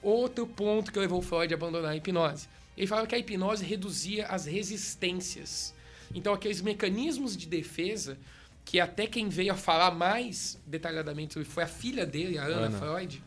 outro 0.01 0.47
ponto 0.47 0.89
que 0.89 0.97
levou 0.97 1.19
o 1.19 1.21
Freud 1.21 1.53
a 1.53 1.57
abandonar 1.57 1.91
a 1.91 1.95
hipnose. 1.97 2.47
Ele 2.77 2.87
falava 2.87 3.07
que 3.07 3.13
a 3.13 3.17
hipnose 3.17 3.65
reduzia 3.65 4.25
as 4.27 4.45
resistências. 4.45 5.73
Então, 6.15 6.33
aqueles 6.33 6.61
mecanismos 6.61 7.35
de 7.35 7.45
defesa, 7.45 8.17
que 8.63 8.79
até 8.79 9.05
quem 9.05 9.27
veio 9.27 9.51
a 9.51 9.57
falar 9.57 9.91
mais 9.91 10.57
detalhadamente 10.65 11.43
foi 11.43 11.63
a 11.63 11.67
filha 11.67 12.05
dele, 12.05 12.37
a 12.37 12.45
Ana, 12.45 12.67
Ana. 12.67 12.77
Freud, 12.77 13.21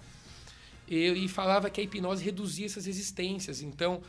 ele 0.88 1.28
falava 1.28 1.68
que 1.68 1.82
a 1.82 1.84
hipnose 1.84 2.24
reduzia 2.24 2.64
essas 2.64 2.86
resistências. 2.86 3.60
Então, 3.60 4.02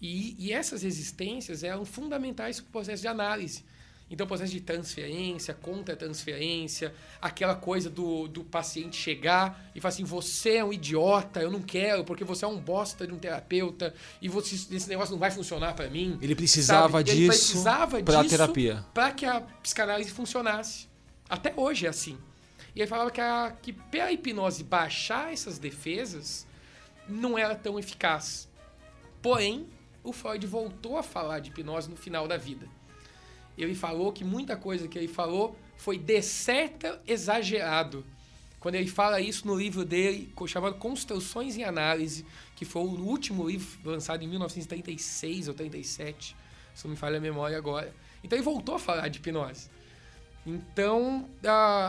e, 0.00 0.36
e 0.38 0.52
essas 0.52 0.82
resistências 0.82 1.62
eram 1.62 1.84
fundamentais 1.84 2.60
para 2.60 2.68
o 2.68 2.72
processo 2.72 3.02
de 3.02 3.08
análise. 3.08 3.64
Então, 4.10 4.24
o 4.24 4.28
processo 4.28 4.52
de 4.52 4.60
transferência, 4.60 5.52
contra-transferência, 5.52 6.94
aquela 7.20 7.54
coisa 7.54 7.90
do, 7.90 8.26
do 8.26 8.42
paciente 8.42 8.96
chegar 8.96 9.70
e 9.74 9.80
falar 9.80 9.92
assim: 9.92 10.04
você 10.04 10.56
é 10.56 10.64
um 10.64 10.72
idiota, 10.72 11.40
eu 11.40 11.50
não 11.50 11.60
quero, 11.60 12.04
porque 12.04 12.24
você 12.24 12.44
é 12.44 12.48
um 12.48 12.58
bosta 12.58 13.06
de 13.06 13.12
um 13.12 13.18
terapeuta 13.18 13.94
e 14.22 14.28
você, 14.28 14.54
esse 14.54 14.88
negócio 14.88 15.12
não 15.12 15.18
vai 15.18 15.30
funcionar 15.30 15.74
para 15.74 15.90
mim. 15.90 16.18
Ele 16.22 16.34
precisava 16.34 16.98
Sabe? 16.98 17.10
Ele 17.10 17.18
disso 17.26 17.38
precisava 17.38 18.02
pra 18.02 18.22
disso 18.22 18.30
terapia. 18.30 18.84
para 18.94 19.12
que 19.12 19.26
a 19.26 19.42
psicanálise 19.42 20.10
funcionasse. 20.10 20.88
Até 21.28 21.52
hoje 21.54 21.84
é 21.84 21.90
assim. 21.90 22.16
E 22.74 22.80
ele 22.80 22.88
falava 22.88 23.10
que, 23.10 23.20
a, 23.20 23.54
que 23.60 23.74
pela 23.74 24.10
hipnose 24.10 24.64
baixar 24.64 25.32
essas 25.32 25.58
defesas 25.58 26.46
não 27.06 27.36
era 27.36 27.54
tão 27.54 27.78
eficaz. 27.78 28.48
Porém, 29.20 29.66
o 30.02 30.12
Freud 30.12 30.46
voltou 30.46 30.96
a 30.96 31.02
falar 31.02 31.40
de 31.40 31.50
hipnose 31.50 31.90
no 31.90 31.96
final 31.96 32.26
da 32.26 32.36
vida. 32.36 32.68
Ele 33.56 33.74
falou 33.74 34.12
que 34.12 34.24
muita 34.24 34.56
coisa 34.56 34.86
que 34.86 34.96
ele 34.96 35.08
falou 35.08 35.56
foi 35.76 35.98
de 35.98 36.22
certa 36.22 37.00
exagerado. 37.06 38.04
Quando 38.60 38.74
ele 38.74 38.88
fala 38.88 39.20
isso 39.20 39.46
no 39.46 39.54
livro 39.56 39.84
dele, 39.84 40.32
chamado 40.46 40.76
Construções 40.76 41.56
em 41.56 41.64
Análise, 41.64 42.26
que 42.56 42.64
foi 42.64 42.82
o 42.82 43.00
último 43.00 43.48
livro 43.48 43.78
lançado 43.84 44.22
em 44.24 44.28
1936 44.28 45.48
ou 45.48 45.54
37, 45.54 46.36
se 46.74 46.84
não 46.84 46.92
me 46.92 46.96
falha 46.96 47.18
a 47.18 47.20
memória 47.20 47.56
agora. 47.56 47.94
Então 48.22 48.36
ele 48.36 48.44
voltou 48.44 48.74
a 48.74 48.78
falar 48.78 49.08
de 49.08 49.18
hipnose. 49.18 49.70
Então, 50.46 51.28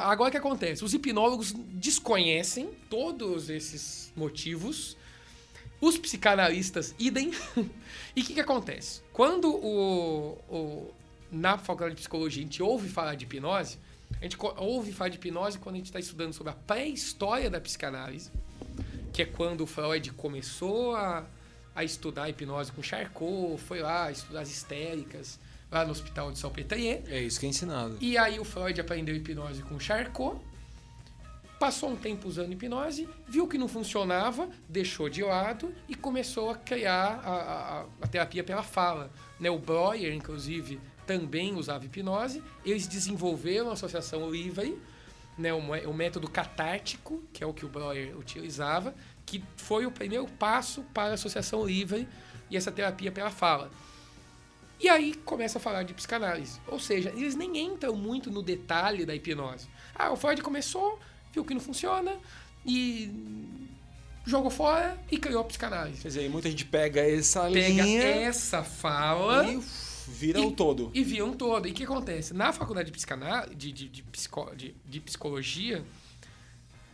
agora 0.03 0.27
o 0.27 0.31
que 0.31 0.37
acontece? 0.37 0.83
Os 0.83 0.93
hipnólogos 0.93 1.53
desconhecem 1.53 2.69
todos 2.89 3.49
esses 3.49 4.11
motivos, 4.15 4.97
os 5.81 5.97
psicanalistas 5.97 6.93
idem. 6.99 7.31
e 8.15 8.21
o 8.21 8.23
que, 8.25 8.33
que 8.33 8.39
acontece? 8.39 9.01
Quando 9.13 9.49
o, 9.53 10.37
o- 10.49 10.93
na 11.31 11.57
faculdade 11.57 11.95
de 11.95 12.01
psicologia 12.01 12.41
a 12.41 12.45
gente 12.45 12.61
ouve 12.63 12.89
falar 12.89 13.15
de 13.15 13.25
hipnose, 13.25 13.77
a 14.19 14.23
gente 14.23 14.37
ouve 14.57 14.91
falar 14.91 15.09
de 15.09 15.17
hipnose 15.17 15.57
quando 15.59 15.75
a 15.75 15.77
gente 15.77 15.87
está 15.87 15.99
estudando 15.99 16.33
sobre 16.33 16.51
a 16.51 16.55
pré-história 16.55 17.49
da 17.49 17.61
psicanálise, 17.61 18.31
que 19.13 19.21
é 19.21 19.25
quando 19.25 19.61
o 19.61 19.67
Freud 19.67 20.11
começou 20.13 20.95
a, 20.95 21.25
a 21.75 21.83
estudar 21.83 22.23
a 22.23 22.29
hipnose 22.29 22.71
com 22.71 22.81
Charcot, 22.81 23.57
foi 23.59 23.79
lá 23.81 24.11
estudar 24.11 24.41
as 24.41 24.49
histéricas, 24.49 25.39
lá 25.71 25.85
no 25.85 25.91
hospital 25.91 26.31
de 26.31 26.39
Salpêtrier. 26.39 27.03
É 27.07 27.21
isso 27.21 27.39
que 27.39 27.45
é 27.45 27.49
ensinado. 27.49 27.97
E 28.01 28.17
aí 28.17 28.39
o 28.39 28.43
Freud 28.43 28.79
aprendeu 28.81 29.15
hipnose 29.15 29.61
com 29.61 29.79
Charcot, 29.79 30.37
passou 31.59 31.89
um 31.89 31.95
tempo 31.95 32.27
usando 32.27 32.53
hipnose, 32.53 33.07
viu 33.27 33.47
que 33.47 33.57
não 33.57 33.67
funcionava, 33.67 34.49
deixou 34.67 35.09
de 35.09 35.21
lado 35.23 35.73
e 35.87 35.95
começou 35.95 36.49
a 36.49 36.55
criar 36.55 37.19
a, 37.23 37.31
a- 37.81 37.85
a 38.01 38.07
terapia 38.07 38.43
pela 38.43 38.63
fala. 38.63 39.11
Né? 39.39 39.49
O 39.49 39.59
Breuer, 39.59 40.13
inclusive, 40.13 40.79
também 41.05 41.55
usava 41.55 41.85
hipnose. 41.85 42.41
Eles 42.65 42.87
desenvolveram 42.87 43.69
a 43.69 43.73
associação 43.73 44.29
livre, 44.31 44.81
né? 45.37 45.53
o, 45.53 45.59
o 45.89 45.93
método 45.93 46.29
catártico, 46.29 47.21
que 47.33 47.43
é 47.43 47.47
o 47.47 47.53
que 47.53 47.65
o 47.65 47.69
Breuer 47.69 48.17
utilizava, 48.17 48.95
que 49.25 49.43
foi 49.57 49.85
o 49.85 49.91
primeiro 49.91 50.27
passo 50.27 50.83
para 50.93 51.11
a 51.11 51.13
associação 51.15 51.65
livre 51.65 52.07
e 52.49 52.55
essa 52.57 52.71
terapia 52.71 53.11
pela 53.11 53.29
fala. 53.29 53.69
E 54.79 54.87
aí 54.87 55.13
começa 55.25 55.57
a 55.57 55.61
falar 55.61 55.83
de 55.83 55.93
psicanálise. 55.93 56.61
Ou 56.65 56.79
seja, 56.79 57.09
eles 57.09 57.35
nem 57.35 57.57
entram 57.57 57.93
muito 57.95 58.31
no 58.31 58.41
detalhe 58.41 59.05
da 59.05 59.13
hipnose. 59.13 59.67
Ah, 59.93 60.09
o 60.09 60.15
Freud 60.15 60.41
começou, 60.41 60.97
viu 61.33 61.43
que 61.45 61.53
não 61.53 61.61
funciona 61.61 62.15
e 62.65 63.09
jogou 64.25 64.49
fora 64.51 64.97
e 65.11 65.17
criou 65.17 65.41
a 65.41 65.43
psicanálise. 65.43 66.01
Quer 66.01 66.07
dizer, 66.09 66.29
muita 66.29 66.49
gente 66.49 66.65
pega 66.65 67.01
essa 67.01 67.49
Pega 67.49 67.83
linha 67.83 68.03
essa 68.03 68.63
fala 68.63 69.45
e 69.51 69.59
vira 70.07 70.39
E- 70.39 70.45
o 70.45 70.51
todo. 70.51 70.91
e 70.93 71.03
viam 71.03 71.33
todo. 71.33 71.67
E 71.67 71.71
o 71.71 71.73
que 71.73 71.83
acontece? 71.83 72.33
Na 72.33 72.51
faculdade 72.53 72.87
de, 72.87 72.91
psicanálise, 72.91 73.55
de, 73.55 73.71
de, 73.71 73.89
de, 73.89 74.03
psico- 74.03 74.55
de- 74.55 74.75
de 74.85 74.99
psicologia, 74.99 75.83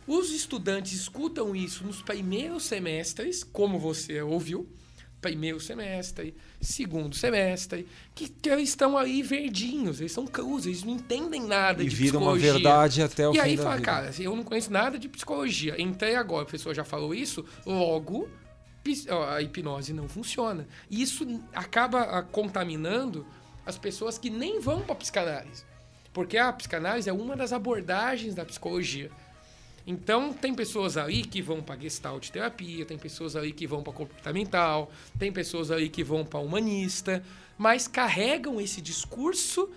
os 0.06 0.30
estudantes 0.30 0.92
escutam 0.92 1.54
isso 1.54 1.84
nos 1.84 2.00
primeiros 2.00 2.62
semestres, 2.64 3.42
como 3.42 3.78
você 3.78 4.22
ouviu, 4.22 4.68
primeiro 5.20 5.58
semestre, 5.58 6.36
segundo 6.60 7.14
semestre, 7.16 7.86
que, 8.14 8.28
que 8.28 8.48
eles 8.48 8.68
estão 8.68 8.96
ali 8.96 9.22
verdinhos, 9.22 10.00
eles 10.00 10.12
são 10.12 10.26
cruz, 10.26 10.66
eles 10.66 10.84
não 10.84 10.92
entendem 10.92 11.42
nada 11.42 11.82
E 11.82 11.88
de 11.88 11.94
vira 11.96 12.18
uma 12.18 12.32
psicologia. 12.32 12.52
verdade 12.52 13.02
até 13.02 13.28
o 13.28 13.32
E 13.32 13.34
fim 13.34 13.40
aí 13.40 13.56
da 13.56 13.62
fala, 13.62 13.74
vida. 13.76 13.84
cara, 13.86 14.08
assim, 14.08 14.22
eu 14.24 14.36
não 14.36 14.44
conheço 14.44 14.72
nada 14.72 14.98
de 14.98 15.08
psicologia. 15.08 15.80
Entrei 15.80 16.14
agora, 16.14 16.42
a 16.44 16.50
pessoa 16.50 16.74
já 16.74 16.84
falou 16.84 17.14
isso, 17.14 17.44
logo 17.64 18.28
a 19.28 19.42
hipnose 19.42 19.92
não 19.92 20.08
funciona. 20.08 20.66
E 20.88 21.02
isso 21.02 21.26
acaba 21.52 22.02
ah, 22.02 22.22
contaminando 22.22 23.26
as 23.64 23.76
pessoas 23.76 24.16
que 24.16 24.30
nem 24.30 24.60
vão 24.60 24.80
para 24.82 24.94
psicanálise. 24.94 25.64
Porque 26.12 26.38
a 26.38 26.52
psicanálise 26.52 27.08
é 27.08 27.12
uma 27.12 27.34
das 27.36 27.52
abordagens 27.52 28.32
da 28.34 28.44
psicologia. 28.44 29.10
Então, 29.86 30.32
tem 30.32 30.52
pessoas 30.52 30.96
ali 30.96 31.22
que 31.22 31.40
vão 31.40 31.62
para 31.62 31.80
gestalt 31.80 32.28
terapia, 32.30 32.84
tem 32.84 32.98
pessoas 32.98 33.36
ali 33.36 33.52
que 33.52 33.66
vão 33.68 33.84
para 33.84 33.92
comportamental, 33.92 34.90
tem 35.16 35.30
pessoas 35.30 35.70
ali 35.70 35.88
que 35.88 36.02
vão 36.02 36.24
para 36.24 36.40
humanista, 36.40 37.22
mas 37.56 37.86
carregam 37.86 38.60
esse 38.60 38.80
discurso 38.80 39.70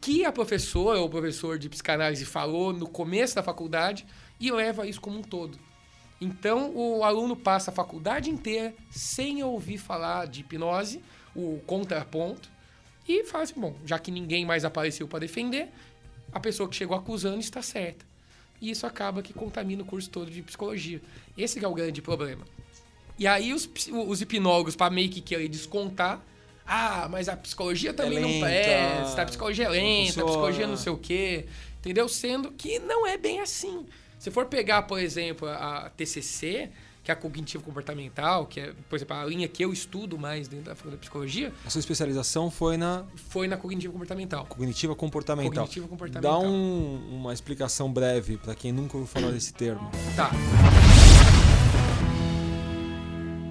que 0.00 0.24
a 0.24 0.32
professora 0.32 0.98
ou 0.98 1.06
o 1.06 1.10
professor 1.10 1.58
de 1.58 1.68
psicanálise 1.68 2.24
falou 2.24 2.72
no 2.72 2.88
começo 2.88 3.34
da 3.34 3.42
faculdade 3.42 4.06
e 4.40 4.50
leva 4.50 4.86
isso 4.86 5.00
como 5.00 5.18
um 5.18 5.22
todo. 5.22 5.58
Então, 6.18 6.72
o 6.74 7.04
aluno 7.04 7.36
passa 7.36 7.70
a 7.70 7.74
faculdade 7.74 8.30
inteira 8.30 8.74
sem 8.90 9.42
ouvir 9.42 9.76
falar 9.76 10.26
de 10.26 10.40
hipnose, 10.40 11.02
o 11.36 11.60
contraponto, 11.66 12.48
e 13.06 13.24
fala 13.24 13.44
assim: 13.44 13.60
bom, 13.60 13.76
já 13.84 13.98
que 13.98 14.10
ninguém 14.10 14.46
mais 14.46 14.64
apareceu 14.64 15.06
para 15.06 15.18
defender, 15.18 15.68
a 16.32 16.40
pessoa 16.40 16.68
que 16.68 16.76
chegou 16.76 16.96
acusando 16.96 17.40
está 17.40 17.60
certa. 17.60 18.11
E 18.62 18.70
isso 18.70 18.86
acaba 18.86 19.20
que 19.22 19.32
contamina 19.32 19.82
o 19.82 19.84
curso 19.84 20.08
todo 20.08 20.30
de 20.30 20.40
psicologia. 20.40 21.02
Esse 21.36 21.58
que 21.58 21.64
é 21.64 21.68
o 21.68 21.74
grande 21.74 22.00
problema. 22.00 22.44
E 23.18 23.26
aí 23.26 23.52
os, 23.52 23.68
os 24.06 24.22
hipnólogos, 24.22 24.76
para 24.76 24.88
meio 24.88 25.10
que 25.10 25.20
querer 25.20 25.48
descontar, 25.48 26.24
ah, 26.64 27.08
mas 27.10 27.28
a 27.28 27.36
psicologia 27.36 27.92
também 27.92 28.20
não 28.20 28.28
lenta, 28.28 28.46
presta, 28.46 29.22
a 29.22 29.26
psicologia 29.26 29.64
é 29.64 29.66
não 29.66 29.72
lenta, 29.72 30.22
a 30.22 30.24
psicologia 30.24 30.66
não 30.68 30.76
sei 30.76 30.92
o 30.92 30.96
quê, 30.96 31.46
entendeu? 31.80 32.08
Sendo 32.08 32.52
que 32.52 32.78
não 32.78 33.04
é 33.04 33.18
bem 33.18 33.40
assim. 33.40 33.84
Se 34.16 34.30
for 34.30 34.46
pegar, 34.46 34.82
por 34.82 35.00
exemplo, 35.00 35.48
a 35.48 35.90
TCC, 35.96 36.70
que 37.02 37.10
é 37.10 37.14
a 37.14 37.16
cognitivo 37.16 37.64
comportamental, 37.64 38.46
que 38.46 38.60
é, 38.60 38.72
por 38.88 38.94
exemplo, 38.96 39.16
a 39.16 39.24
linha 39.24 39.48
que 39.48 39.64
eu 39.64 39.72
estudo 39.72 40.16
mais 40.16 40.46
dentro 40.46 40.66
da 40.66 40.74
faculdade 40.76 40.98
de 40.98 41.00
psicologia, 41.00 41.52
A 41.66 41.70
sua 41.70 41.80
especialização 41.80 42.50
foi 42.50 42.76
na 42.76 43.04
foi 43.28 43.48
na 43.48 43.56
cognitivo 43.56 43.92
comportamental. 43.92 44.46
cognitiva 44.46 44.94
comportamental. 44.94 45.50
Cognitivo 45.64 45.88
comportamental. 45.88 46.40
Dá 46.42 46.48
um- 46.48 47.16
uma 47.20 47.32
explicação 47.32 47.92
breve 47.92 48.36
para 48.36 48.54
quem 48.54 48.70
nunca 48.72 48.96
ouviu 48.96 49.12
falar 49.12 49.32
desse 49.32 49.52
termo. 49.52 49.90
Tá. 50.14 50.30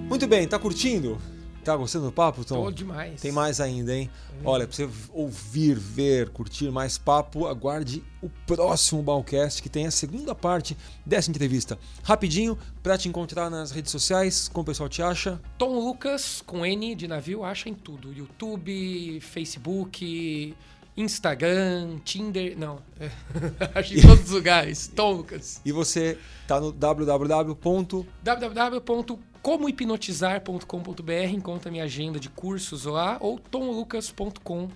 Muito 0.08 0.26
bem, 0.26 0.46
tá 0.46 0.58
curtindo? 0.58 1.18
Tá 1.64 1.76
gostando 1.76 2.06
do 2.06 2.12
papo, 2.12 2.44
Tom? 2.44 2.64
Tô 2.64 2.70
demais. 2.72 3.20
Tem 3.20 3.30
mais 3.30 3.60
ainda, 3.60 3.94
hein? 3.94 4.10
Olha, 4.44 4.66
pra 4.66 4.74
você 4.74 4.88
ouvir, 5.12 5.78
ver, 5.78 6.30
curtir 6.30 6.70
mais 6.72 6.98
papo, 6.98 7.46
aguarde 7.46 8.02
o 8.20 8.28
próximo 8.46 9.00
Balcast, 9.00 9.62
que 9.62 9.68
tem 9.68 9.86
a 9.86 9.90
segunda 9.92 10.34
parte 10.34 10.76
dessa 11.06 11.30
entrevista. 11.30 11.78
Rapidinho, 12.02 12.58
pra 12.82 12.98
te 12.98 13.08
encontrar 13.08 13.48
nas 13.48 13.70
redes 13.70 13.92
sociais, 13.92 14.48
como 14.48 14.62
o 14.62 14.66
pessoal 14.66 14.88
te 14.88 15.02
acha? 15.02 15.40
Tom 15.56 15.78
Lucas, 15.78 16.42
com 16.44 16.66
N 16.66 16.96
de 16.96 17.06
navio, 17.06 17.44
acha 17.44 17.68
em 17.68 17.74
tudo. 17.74 18.12
YouTube, 18.12 19.20
Facebook, 19.20 20.56
Instagram, 20.96 21.98
Tinder. 22.04 22.58
Não, 22.58 22.80
acho 23.74 23.94
em 23.94 24.02
todos 24.02 24.24
os 24.24 24.30
lugares. 24.30 24.90
Tom 24.94 25.12
Lucas. 25.12 25.60
E 25.64 25.72
você 25.72 26.18
tá 26.46 26.60
no 26.60 26.70
www. 26.72 28.06
www.comohipnotizar.com.br 28.22 31.12
encontra 31.32 31.70
minha 31.70 31.84
agenda 31.84 32.20
de 32.20 32.28
cursos 32.28 32.84
lá 32.84 33.16
ou 33.20 33.38
tomlucas.com 33.38 34.68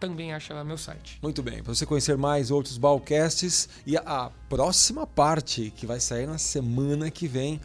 também 0.00 0.32
acha 0.32 0.54
lá 0.54 0.64
meu 0.64 0.78
site. 0.78 1.18
Muito 1.22 1.42
bem, 1.42 1.62
para 1.62 1.74
você 1.74 1.84
conhecer 1.84 2.16
mais 2.16 2.50
outros 2.50 2.78
Balcasts 2.78 3.68
e 3.86 3.98
a 3.98 4.30
próxima 4.48 5.06
parte 5.06 5.70
que 5.76 5.84
vai 5.84 6.00
sair 6.00 6.26
na 6.26 6.38
semana 6.38 7.10
que 7.10 7.28
vem, 7.28 7.60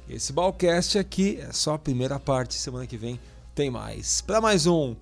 Esse 0.10 0.34
Balcast 0.34 1.00
aqui 1.00 1.39
é 1.42 1.54
só 1.54 1.76
a 1.76 1.80
primeira 1.80 2.20
parte, 2.20 2.56
semana 2.56 2.86
que 2.86 2.98
vem 2.98 3.18
tem 3.56 3.70
mais. 3.70 4.20
Para 4.22 4.42
mais 4.42 4.68
um 4.68 4.96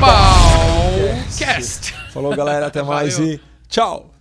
Balcast. 0.00 1.92
Falou, 2.12 2.34
galera, 2.36 2.66
até 2.66 2.82
mais 2.82 3.18
Valeu. 3.18 3.34
e 3.34 3.40
tchau! 3.68 4.15